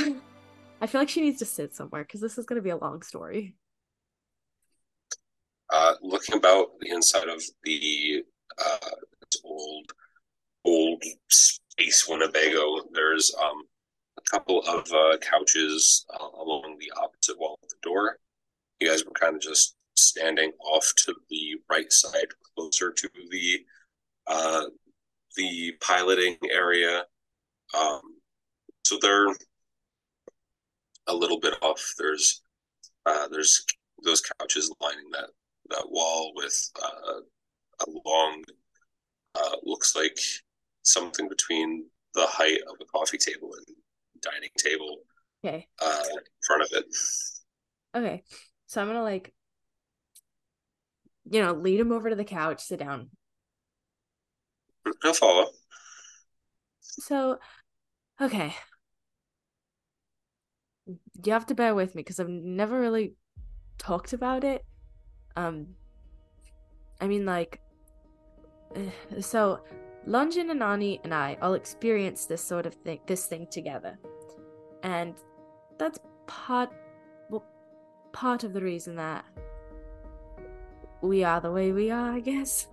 [0.82, 2.78] I feel like she needs to sit somewhere because this is going to be a
[2.78, 3.56] long story.
[5.72, 8.24] Uh, looking about the inside of the
[8.64, 8.90] uh,
[9.44, 9.92] old,
[10.64, 13.64] old space Winnebago, there's um,
[14.18, 18.18] a couple of uh, couches uh, along the opposite wall of the door.
[18.80, 23.60] You guys were kind of just standing off to the right side, closer to the
[24.28, 24.66] uh,
[25.38, 27.04] the piloting area.
[27.78, 28.02] Um,
[28.86, 29.28] so they're
[31.08, 31.94] a little bit off.
[31.98, 32.42] There's
[33.06, 33.66] uh, there's
[34.04, 35.30] those couches lining that
[35.70, 37.20] that wall with uh,
[37.82, 38.44] a long
[39.34, 40.18] uh, looks like
[40.84, 43.76] something between the height of a coffee table and
[44.22, 45.00] dining table
[45.44, 45.68] Okay.
[45.82, 46.86] uh, in front of it.
[47.96, 48.24] Okay.
[48.68, 49.34] So I'm gonna like,
[51.30, 53.10] you know, lead him over to the couch, sit down.
[55.04, 55.48] I'll follow.
[56.82, 57.40] So,
[58.22, 58.54] okay.
[60.88, 63.16] You have to bear with me because I've never really
[63.78, 64.64] talked about it.
[65.36, 65.68] Um,
[67.02, 67.62] I mean, like,
[69.20, 69.62] so
[70.08, 73.98] Lungin and Ani and I all experienced this sort of thing, this thing together,
[74.84, 75.16] and
[75.78, 76.72] that's part,
[77.30, 77.44] well,
[78.12, 79.26] part of the reason that
[81.02, 82.68] we are the way we are, I guess.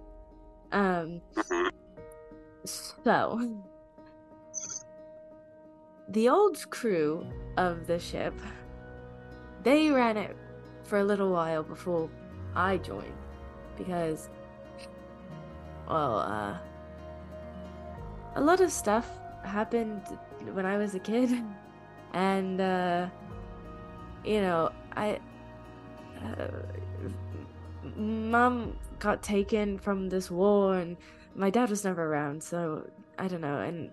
[0.72, 1.20] Um,
[2.64, 3.62] so
[6.08, 7.26] the old crew
[7.56, 8.34] of the ship,
[9.62, 10.36] they ran it
[10.84, 12.10] for a little while before
[12.54, 13.12] I joined,
[13.76, 14.28] because,
[15.88, 16.58] well, uh,
[18.34, 19.08] a lot of stuff
[19.44, 20.02] happened
[20.52, 21.30] when I was a kid,
[22.12, 23.08] and uh,
[24.24, 25.18] you know, I,
[26.24, 26.48] uh,
[27.96, 30.96] mom got taken from this war, and
[31.34, 32.86] my dad was never around, so
[33.18, 33.90] I don't know, and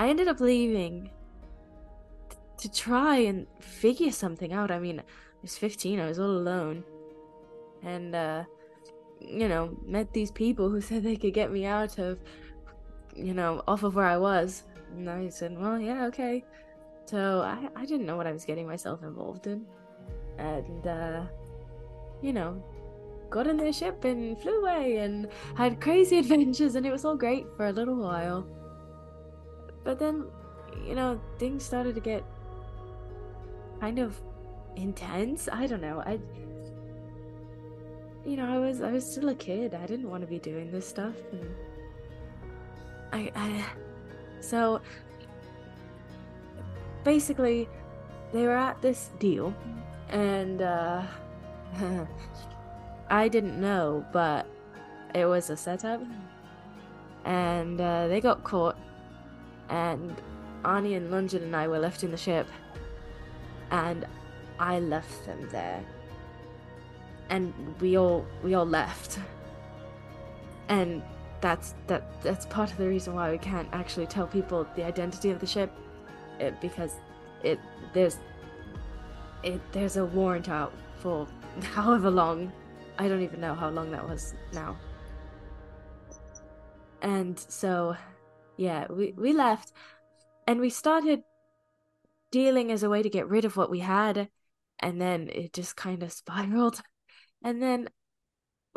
[0.00, 1.10] I ended up leaving
[2.56, 4.70] to try and figure something out.
[4.70, 5.02] I mean, I
[5.42, 6.84] was 15, I was all alone.
[7.82, 8.44] And, uh,
[9.20, 12.18] you know, met these people who said they could get me out of,
[13.14, 14.62] you know, off of where I was.
[14.96, 16.46] And I said, well, yeah, okay.
[17.04, 19.66] So I, I didn't know what I was getting myself involved in.
[20.38, 21.26] And, uh,
[22.22, 22.64] you know,
[23.28, 27.18] got in their ship and flew away and had crazy adventures, and it was all
[27.18, 28.46] great for a little while.
[29.84, 30.26] But then,
[30.86, 32.24] you know, things started to get
[33.80, 34.20] kind of
[34.76, 35.48] intense.
[35.50, 36.02] I don't know.
[36.04, 36.18] I
[38.24, 39.74] you know, I was I was still a kid.
[39.74, 41.54] I didn't want to be doing this stuff and
[43.12, 43.64] I I
[44.40, 44.80] so
[47.02, 47.68] basically
[48.32, 49.54] they were at this deal
[50.10, 51.02] and uh
[53.10, 54.46] I didn't know, but
[55.14, 56.00] it was a setup.
[57.24, 58.76] And uh, they got caught
[59.70, 60.20] and
[60.64, 62.46] Ani and Lungin and I were left in the ship,
[63.70, 64.06] and
[64.58, 65.82] I left them there,
[67.30, 69.18] and we all we all left,
[70.68, 71.02] and
[71.40, 75.30] that's that that's part of the reason why we can't actually tell people the identity
[75.30, 75.72] of the ship,
[76.38, 76.92] it, because
[77.42, 77.58] it
[77.94, 78.18] there's
[79.42, 81.26] it there's a warrant out for
[81.62, 82.52] however long,
[82.98, 84.76] I don't even know how long that was now,
[87.00, 87.96] and so
[88.60, 89.72] yeah, we, we left
[90.46, 91.22] and we started
[92.30, 94.28] dealing as a way to get rid of what we had.
[94.78, 96.82] And then it just kind of spiraled.
[97.42, 97.88] And then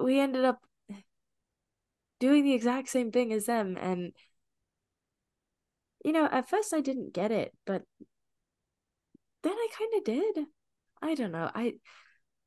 [0.02, 0.62] we ended up
[2.22, 3.78] doing the exact same thing as them.
[3.78, 4.14] And,
[6.06, 7.84] you know, at first I didn't get it, but
[9.44, 10.46] then I kind of did.
[11.02, 11.52] I don't know.
[11.54, 11.74] I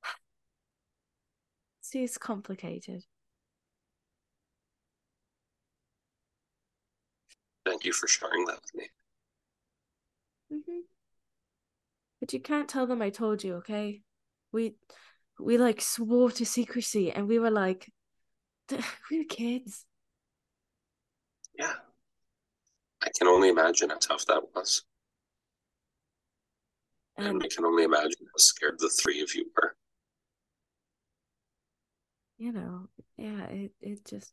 [1.82, 3.04] see, it's complicated.
[7.66, 8.88] Thank you for sharing that with me.
[10.50, 10.80] hmm
[12.20, 14.02] But you can't tell them I told you, okay?
[14.52, 14.76] We
[15.38, 17.92] we like swore to secrecy and we were like
[19.10, 19.84] we were kids.
[21.58, 21.74] Yeah.
[23.02, 24.84] I can only imagine how tough that was.
[27.18, 29.76] And And I can only imagine how scared the three of you were.
[32.38, 34.32] you know, yeah, it it just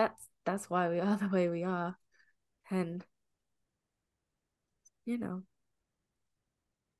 [0.00, 1.96] that's that's why we are the way we are.
[2.70, 3.04] And
[5.04, 5.42] you know,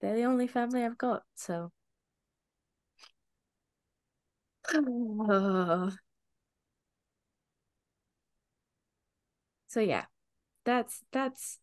[0.01, 1.73] they're the only family I've got, so
[9.69, 10.05] so yeah,
[10.65, 11.59] that's that's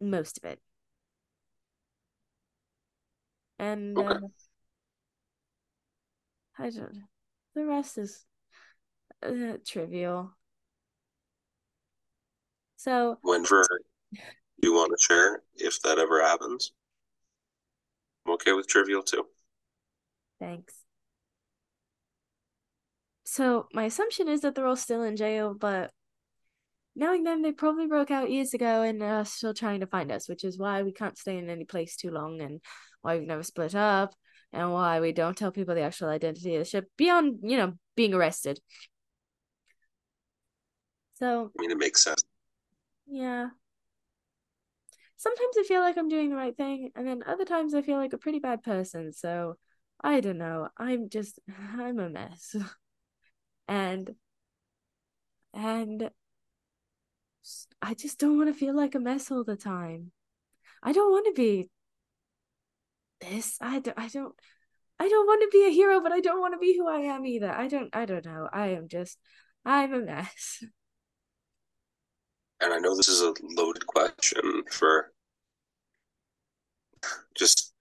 [0.00, 0.60] most of it.
[3.58, 4.08] And Okay.
[4.14, 4.28] uh,
[6.58, 7.08] I don't.
[7.54, 8.26] The rest is
[9.22, 10.32] uh, trivial.
[12.76, 13.66] So Whenever
[14.62, 16.72] you want to share, if that ever happens,
[18.26, 19.24] I'm okay with trivial too.
[20.38, 20.74] thanks.
[23.24, 25.90] So my assumption is that they're all still in jail, but
[26.96, 30.28] knowing them, they probably broke out years ago and are still trying to find us,
[30.28, 32.60] which is why we can't stay in any place too long and
[33.02, 34.14] why we've never split up
[34.52, 37.74] and why we don't tell people the actual identity of the ship beyond, you know,
[37.96, 38.60] being arrested.
[41.18, 42.22] So I mean, it makes sense.
[43.06, 43.48] Yeah.
[45.16, 47.96] Sometimes I feel like I'm doing the right thing, and then other times I feel
[47.96, 49.12] like a pretty bad person.
[49.12, 49.56] So
[50.02, 50.68] I don't know.
[50.76, 51.40] I'm just,
[51.76, 52.54] I'm a mess.
[53.70, 54.14] And
[55.52, 56.10] And
[57.82, 60.12] I just don't want to feel like a mess all the time.
[60.82, 61.70] I don't want to be
[63.20, 63.58] this.
[63.60, 64.34] I don't, I don't
[65.00, 67.00] I don't want to be a hero, but I don't want to be who I
[67.00, 67.50] am either.
[67.50, 68.48] I don't I don't know.
[68.52, 69.18] I am just
[69.64, 70.64] I'm a mess.
[72.60, 75.12] And I know this is a loaded question for
[77.36, 77.72] just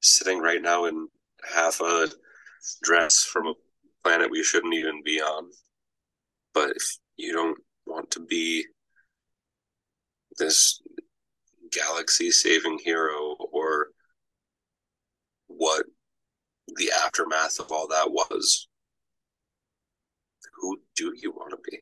[0.00, 1.08] sitting right now in
[1.52, 2.08] half a
[2.82, 3.54] dress from a
[4.04, 5.50] planet we shouldn't even be on.
[6.54, 8.66] But if you don't want to be
[10.38, 10.80] this
[11.72, 13.88] galaxy saving hero or
[15.48, 15.84] what
[16.76, 18.68] the aftermath of all that was,
[20.60, 21.80] who do you want to be?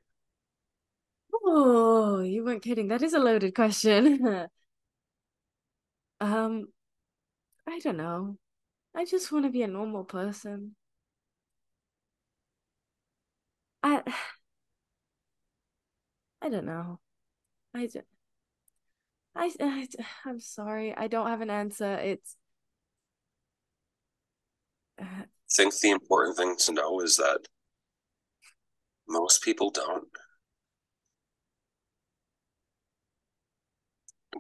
[1.33, 2.89] Oh, you weren't kidding.
[2.89, 4.25] That is a loaded question.
[6.21, 6.67] um,
[7.67, 8.37] I don't know.
[8.95, 10.75] I just want to be a normal person.
[13.83, 14.03] I
[16.43, 17.01] I don't know.
[17.75, 17.89] I
[19.35, 19.89] I, I
[20.27, 20.95] I'm sorry.
[20.97, 21.95] I don't have an answer.
[21.95, 22.37] It's
[25.01, 27.49] I think the important thing to know is that
[29.09, 30.09] most people don't.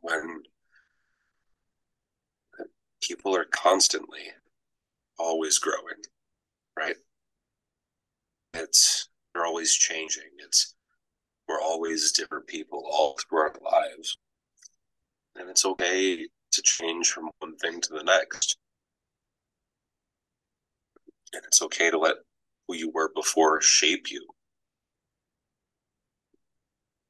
[0.00, 0.42] When
[3.02, 4.30] people are constantly
[5.18, 6.02] always growing,
[6.76, 6.96] right?
[8.54, 10.30] It's they're always changing.
[10.38, 10.74] It's
[11.48, 14.18] we're always different people all through our lives.
[15.36, 18.58] And it's okay to change from one thing to the next
[21.32, 22.16] and it's okay to let
[22.66, 24.26] who you were before shape you.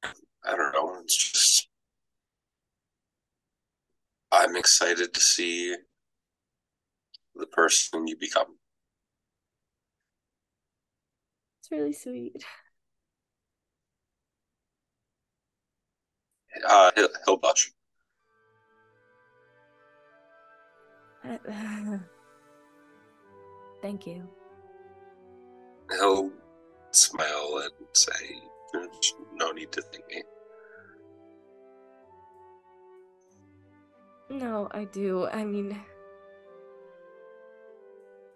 [0.03, 0.99] I don't know.
[1.01, 1.68] It's just
[4.31, 5.75] I'm excited to see
[7.35, 8.57] the person you become.
[11.61, 12.43] It's really sweet.
[16.67, 17.71] Uh, he'll, he'll butch.
[23.81, 24.27] Thank you.
[25.91, 26.31] He'll
[26.91, 28.11] smile and say,
[29.33, 30.23] No need to thank me.
[34.29, 35.27] No, I do.
[35.27, 35.77] I mean,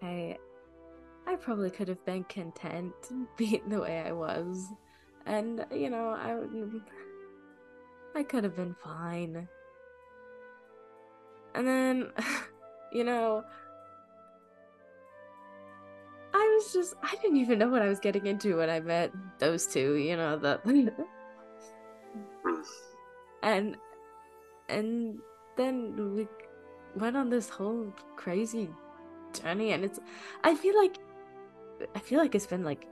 [0.01, 0.37] I,
[1.27, 2.93] I probably could have been content
[3.37, 4.67] being the way I was,
[5.25, 6.35] and you know, I,
[8.19, 9.47] I could have been fine.
[11.55, 12.11] And then,
[12.91, 13.43] you know,
[16.33, 19.11] I was just I didn't even know what I was getting into when I met
[19.37, 20.59] those two, you know, the
[23.43, 23.77] and
[24.69, 25.19] and
[25.55, 26.27] then we
[26.95, 28.69] went on this whole crazy
[29.33, 29.99] journey and it's
[30.43, 30.97] I feel like
[31.95, 32.87] I feel like it's been like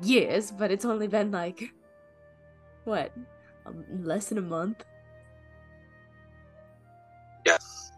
[0.00, 1.72] years, but it's only been like
[2.84, 3.12] what?
[3.66, 4.84] Um, less than a month.
[7.46, 7.92] yes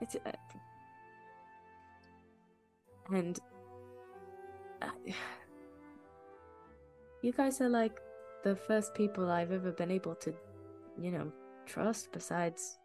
[0.00, 0.32] It's uh,
[3.10, 3.38] and
[7.22, 8.00] you guys are like
[8.44, 10.34] the first people I've ever been able to,
[11.00, 11.32] you know,
[11.66, 12.78] trust besides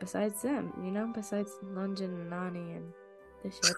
[0.00, 2.92] besides them, you know, besides Lungin and Ani and
[3.42, 3.76] the ship.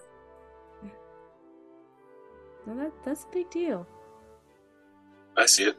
[2.65, 3.87] So that that's a big deal.
[5.37, 5.77] I see it.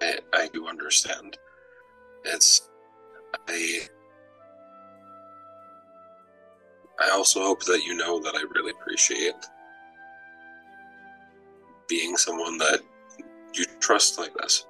[0.00, 1.38] I, I do understand.
[2.24, 2.68] It's
[3.48, 3.86] I
[7.00, 9.34] I also hope that you know that I really appreciate
[11.88, 12.80] being someone that
[13.54, 14.66] you trust like this.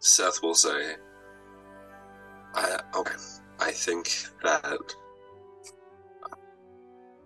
[0.00, 0.96] Seth will say,
[2.54, 3.14] I, okay,
[3.60, 4.10] I think
[4.42, 4.94] that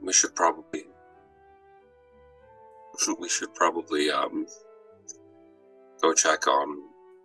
[0.00, 0.84] we should probably
[3.18, 4.46] we should probably um
[6.00, 6.78] go check on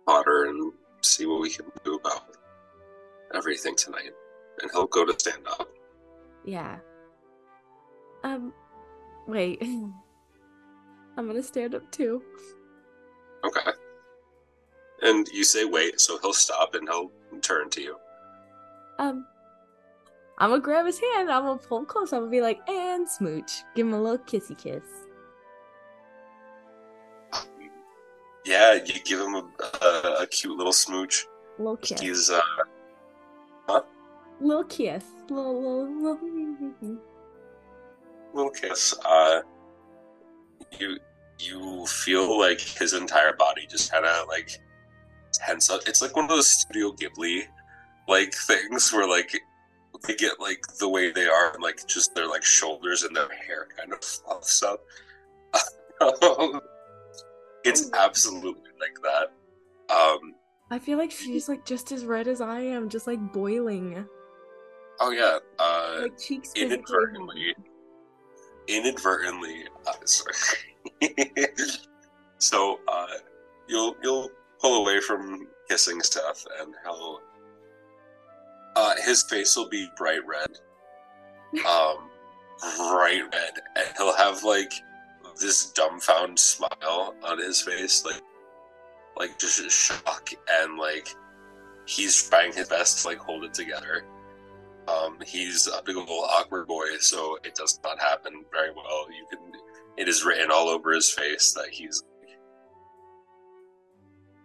[0.06, 0.72] Potter and
[1.02, 2.36] see what we can do about
[3.34, 4.10] everything tonight
[4.60, 5.68] and he'll go to stand up.
[6.44, 6.78] Yeah.
[8.24, 8.52] Um,
[9.26, 9.62] wait.
[11.16, 12.22] I'm gonna stand up too.
[13.44, 13.70] Okay.
[15.02, 17.10] And you say wait, so he'll stop and he'll
[17.42, 17.96] turn to you.
[18.98, 19.26] Um,
[20.38, 21.30] I'm gonna grab his hand.
[21.30, 22.12] I'm gonna pull him close.
[22.12, 23.62] I'm gonna be like, and smooch.
[23.74, 24.84] Give him a little kissy kiss.
[28.44, 29.48] Yeah, you give him a,
[29.84, 31.26] a, a cute little smooch.
[31.58, 32.00] Little kiss.
[32.00, 32.40] He's uh,
[34.40, 36.18] little kiss, little little
[36.80, 36.98] little,
[38.34, 38.94] little kiss.
[39.04, 39.42] Uh,
[40.78, 40.98] you
[41.38, 44.58] you feel like his entire body just kind of like
[45.46, 45.70] tense.
[45.86, 47.42] It's like one of those Studio Ghibli
[48.08, 49.40] like things where like
[50.06, 53.68] they get like the way they are, like just their like shoulders and their hair
[53.76, 54.80] kind of fluffs up,
[57.64, 59.94] it's absolutely like that.
[59.94, 60.34] Um,
[60.70, 64.04] I feel like she's like just as red as I am, just like boiling.
[65.00, 67.54] Oh yeah, uh, Like cheeks inadvertently,
[68.68, 69.64] inadvertently.
[69.86, 70.34] Uh, sorry.
[72.38, 73.06] so uh,
[73.68, 74.30] you'll you'll
[74.62, 77.20] pull away from kissing Seth, and he'll
[78.74, 80.48] uh, his face will be bright red,
[81.66, 82.08] um,
[82.78, 84.72] bright red, and he'll have like
[85.40, 88.22] this dumbfound smile on his face, like
[89.16, 91.08] like just shock and like
[91.86, 94.04] he's trying his best to like hold it together.
[94.88, 99.06] Um, he's a big old awkward boy, so it does not happen very well.
[99.10, 99.52] You can,
[99.96, 102.02] it is written all over his face that he's.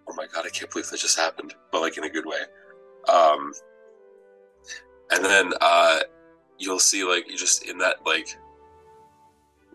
[0.10, 0.46] Oh my god!
[0.46, 2.40] I can't believe that just happened, but like in a good way.
[3.10, 3.54] Um,
[5.12, 6.00] and then uh,
[6.58, 8.38] you'll see like you just in that like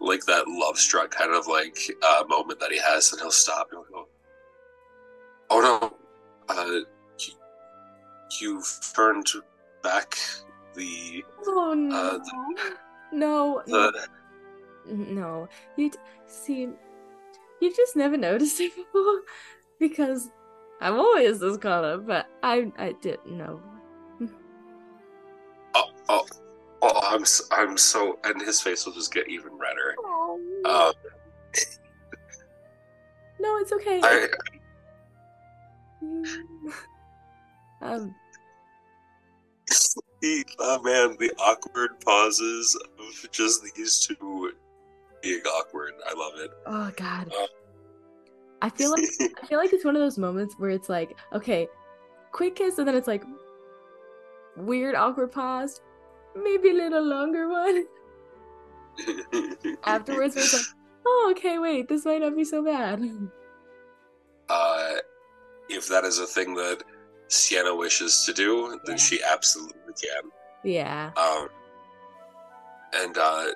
[0.01, 3.69] like that love struck kind of like uh, moment that he has, and he'll stop
[3.73, 4.09] and he'll go,
[5.51, 6.81] "Oh no, uh,
[7.19, 7.35] you,
[8.41, 9.29] you've turned
[9.83, 10.17] back
[10.75, 11.97] the Oh no.
[11.97, 12.19] Uh,
[13.13, 14.07] no, no, the."
[14.87, 15.49] no.
[15.77, 15.91] You
[16.27, 16.69] see,
[17.61, 19.21] you've just never noticed it before
[19.83, 20.31] because
[20.81, 23.61] I'm always this color, but I I didn't know.
[25.75, 26.27] Oh, oh,
[26.83, 29.95] oh, I'm s- I'm so, and his face will just get even redder.
[29.99, 30.93] Oh, Um,
[33.41, 34.01] no, it's okay.
[34.03, 34.29] I
[37.83, 38.15] um,
[40.21, 44.53] the oh man, the awkward pauses of just these two
[45.23, 45.93] being awkward.
[46.07, 46.51] I love it.
[46.67, 47.33] oh God.
[47.33, 47.47] Uh,
[48.63, 49.05] I feel like
[49.43, 51.69] I feel like it's one of those moments where it's like, okay,
[52.33, 53.25] quick kiss, and then it's like
[54.57, 55.81] weird, awkward pause,
[56.35, 57.85] maybe a little longer one
[59.85, 60.37] afterwards.
[60.37, 60.63] It's like,
[61.07, 63.03] oh, okay, wait, this might not be so bad.
[64.49, 64.93] uh,
[65.69, 66.83] if that is a thing that
[67.29, 69.03] Sienna wishes to do, then Yeah.
[69.03, 70.31] she absolutely can.
[70.65, 71.11] Yeah.
[71.17, 71.49] Um,
[72.95, 73.47] and uh,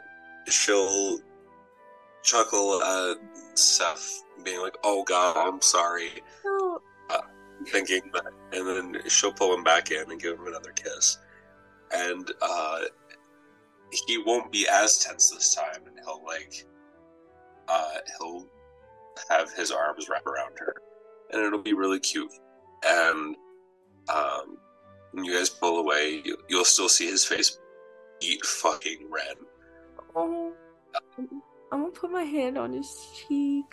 [0.49, 1.19] she'll
[2.27, 3.19] chuckle at
[3.57, 6.11] Seth, being like, "Oh God, I'm sorry,"
[6.45, 6.81] Oh,
[7.67, 11.19] thinking that, and then she'll pull him back in and give him another kiss,
[11.93, 12.81] and uh,
[14.07, 16.67] he won't be as tense this time, and he'll like,
[17.69, 18.47] uh, he'll
[19.31, 20.75] have his arms wrap around her,
[21.33, 22.33] and it'll be really cute,
[22.87, 23.37] and
[24.15, 24.59] um,
[25.13, 27.59] when you guys pull away, you, you'll still see his face
[28.21, 29.37] beat fucking red.
[30.15, 30.53] oh.
[31.73, 33.65] I'm gonna put my hand on his cheek.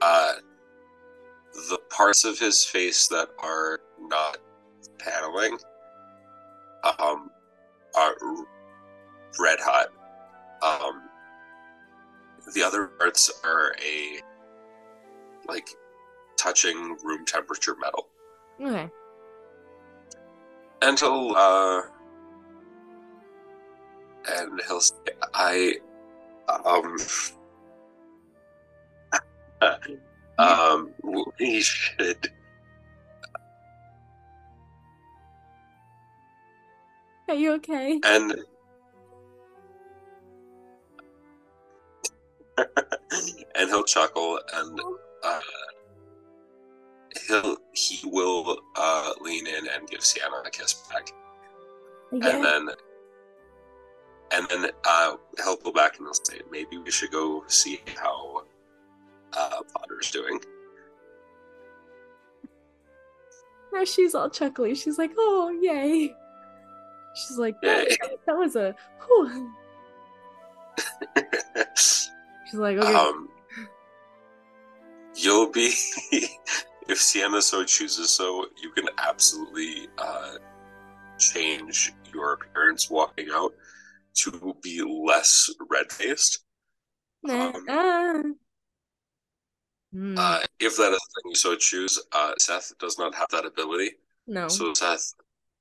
[0.00, 0.32] uh,
[1.70, 4.38] the parts of his face that are not
[4.98, 5.58] paneling
[6.98, 7.30] um,
[7.94, 8.14] are
[9.40, 9.88] red hot.
[10.62, 11.02] Um,
[12.54, 14.20] the other parts are a
[15.48, 15.68] like
[16.36, 18.08] touching room temperature metal.
[18.60, 18.88] Okay.
[20.82, 21.82] And he'll uh,
[24.28, 24.94] and he'll say,
[25.34, 25.74] I
[26.48, 26.96] um
[30.38, 30.90] um
[31.38, 32.30] we should
[37.28, 38.00] Are you okay?
[38.04, 38.34] and
[43.56, 44.80] and he'll chuckle and
[45.24, 45.40] uh,
[47.26, 51.10] he'll he will uh, lean in and give Sienna a kiss back,
[52.12, 52.28] Yeah.
[52.36, 52.68] and then
[54.32, 58.42] and then uh, he'll go back and he'll say maybe we should go see how
[59.32, 60.40] uh, Potter's doing.
[63.72, 64.74] Now she's all chuckly.
[64.74, 66.14] She's like, "Oh, yay!"
[67.14, 67.96] She's like, "That, Yay.
[68.26, 68.74] that was a."
[69.06, 69.52] Whew.
[71.76, 72.08] She's
[72.54, 73.28] like, "Okay, um,
[75.14, 75.72] you'll be
[76.88, 80.34] if Sienna so chooses so you can absolutely uh,
[81.18, 83.54] change your appearance walking out
[84.16, 86.44] to be less red faced.
[87.28, 88.22] um, ah."
[89.92, 93.28] Hmm, Uh, if that is the thing you so choose, uh, Seth does not have
[93.30, 93.92] that ability.
[94.26, 94.48] no.
[94.48, 95.14] So Seth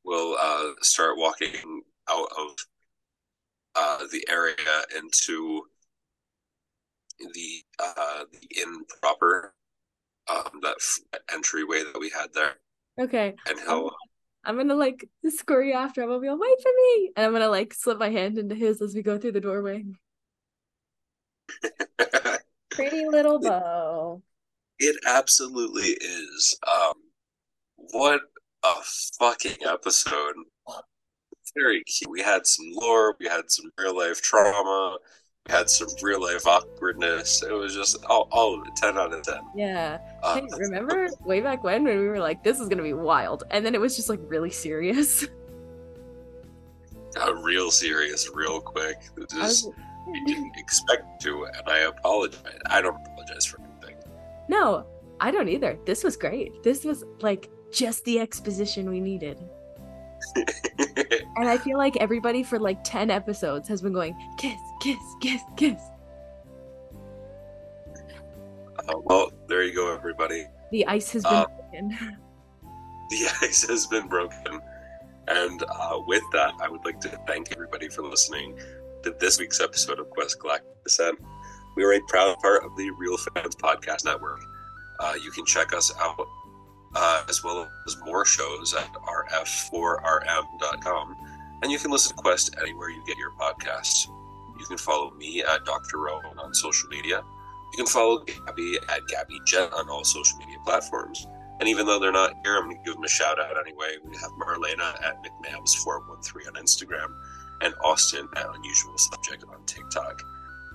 [0.03, 2.48] will uh, start walking out of
[3.76, 5.68] uh, the area into
[7.19, 9.53] the uh, the inn proper,
[10.30, 10.99] um, that f-
[11.34, 12.56] entryway that we had there,
[12.99, 13.91] Okay, and he'll
[14.45, 16.11] I'm gonna like scurry after him.
[16.11, 18.81] I'll be like, "Wait for me!" And I'm gonna like slip my hand into his
[18.81, 19.85] as we go through the doorway.
[22.72, 24.22] Pretty little bow.
[24.80, 26.57] it absolutely is.
[26.67, 26.93] Um,
[27.76, 28.22] what
[28.63, 28.73] a
[29.19, 30.35] fucking episode!
[31.55, 32.09] Very cute.
[32.11, 33.15] We had some lore.
[33.19, 34.97] We had some real life trauma.
[35.47, 37.43] Had some real life awkwardness.
[37.43, 39.35] It was just all, all of it, 10 out of 10.
[39.55, 39.99] Yeah.
[40.23, 43.43] Uh, hey, remember way back when when we were like, this is gonna be wild,
[43.51, 45.27] and then it was just like really serious.
[47.13, 48.97] got real serious real quick.
[49.34, 49.69] I was-
[50.13, 52.39] you didn't expect to, and I apologize.
[52.67, 53.95] I don't apologize for anything.
[54.47, 54.85] no,
[55.19, 55.80] I don't either.
[55.85, 56.61] This was great.
[56.61, 59.39] This was like just the exposition we needed.
[60.36, 65.41] And I feel like everybody for like 10 episodes has been going, kiss, kiss, kiss,
[65.57, 65.82] kiss.
[68.88, 70.45] Uh, well, there you go, everybody.
[70.72, 72.18] The ice has been Uh, broken.
[73.12, 74.60] The ice has been broken.
[75.28, 78.57] And uh, with that, I would like to thank everybody for listening
[79.03, 81.20] to this week's episode of Quest Galactic Descent.
[81.76, 84.40] We are a proud part of the Real Fans Podcast Network.
[84.99, 86.28] Uh, you can check us out
[86.95, 91.15] uh, as well as more shows at rf4rm.com.
[91.61, 94.07] And you can listen to Quest anywhere you get your podcasts.
[94.59, 95.99] You can follow me at Dr.
[95.99, 97.22] Rowan on social media.
[97.73, 101.27] You can follow Gabby at Gaby Jent on all social media platforms.
[101.59, 103.95] And even though they're not here, I'm going to give them a shout out anyway.
[104.03, 107.13] We have Marlena at McMams413 on Instagram
[107.61, 110.22] and Austin at Unusual Subject on TikTok.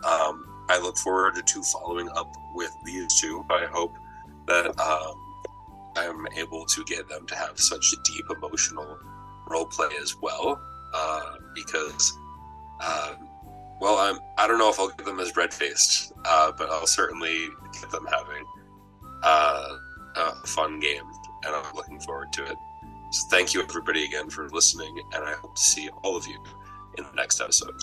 [0.05, 3.45] Um, I look forward to following up with these two.
[3.51, 3.93] I hope
[4.47, 5.30] that um,
[5.97, 8.99] I'm able to get them to have such a deep emotional
[9.49, 10.61] role play as well.
[10.93, 12.13] Uh, because,
[12.85, 13.29] um,
[13.81, 16.87] well, I'm, I don't know if I'll get them as red faced, uh, but I'll
[16.87, 17.49] certainly
[17.81, 18.45] get them having
[19.23, 19.77] uh,
[20.17, 21.05] a fun game,
[21.45, 22.57] and I'm looking forward to it.
[23.13, 26.43] So thank you everybody again for listening, and I hope to see all of you
[26.99, 27.75] in the next episode.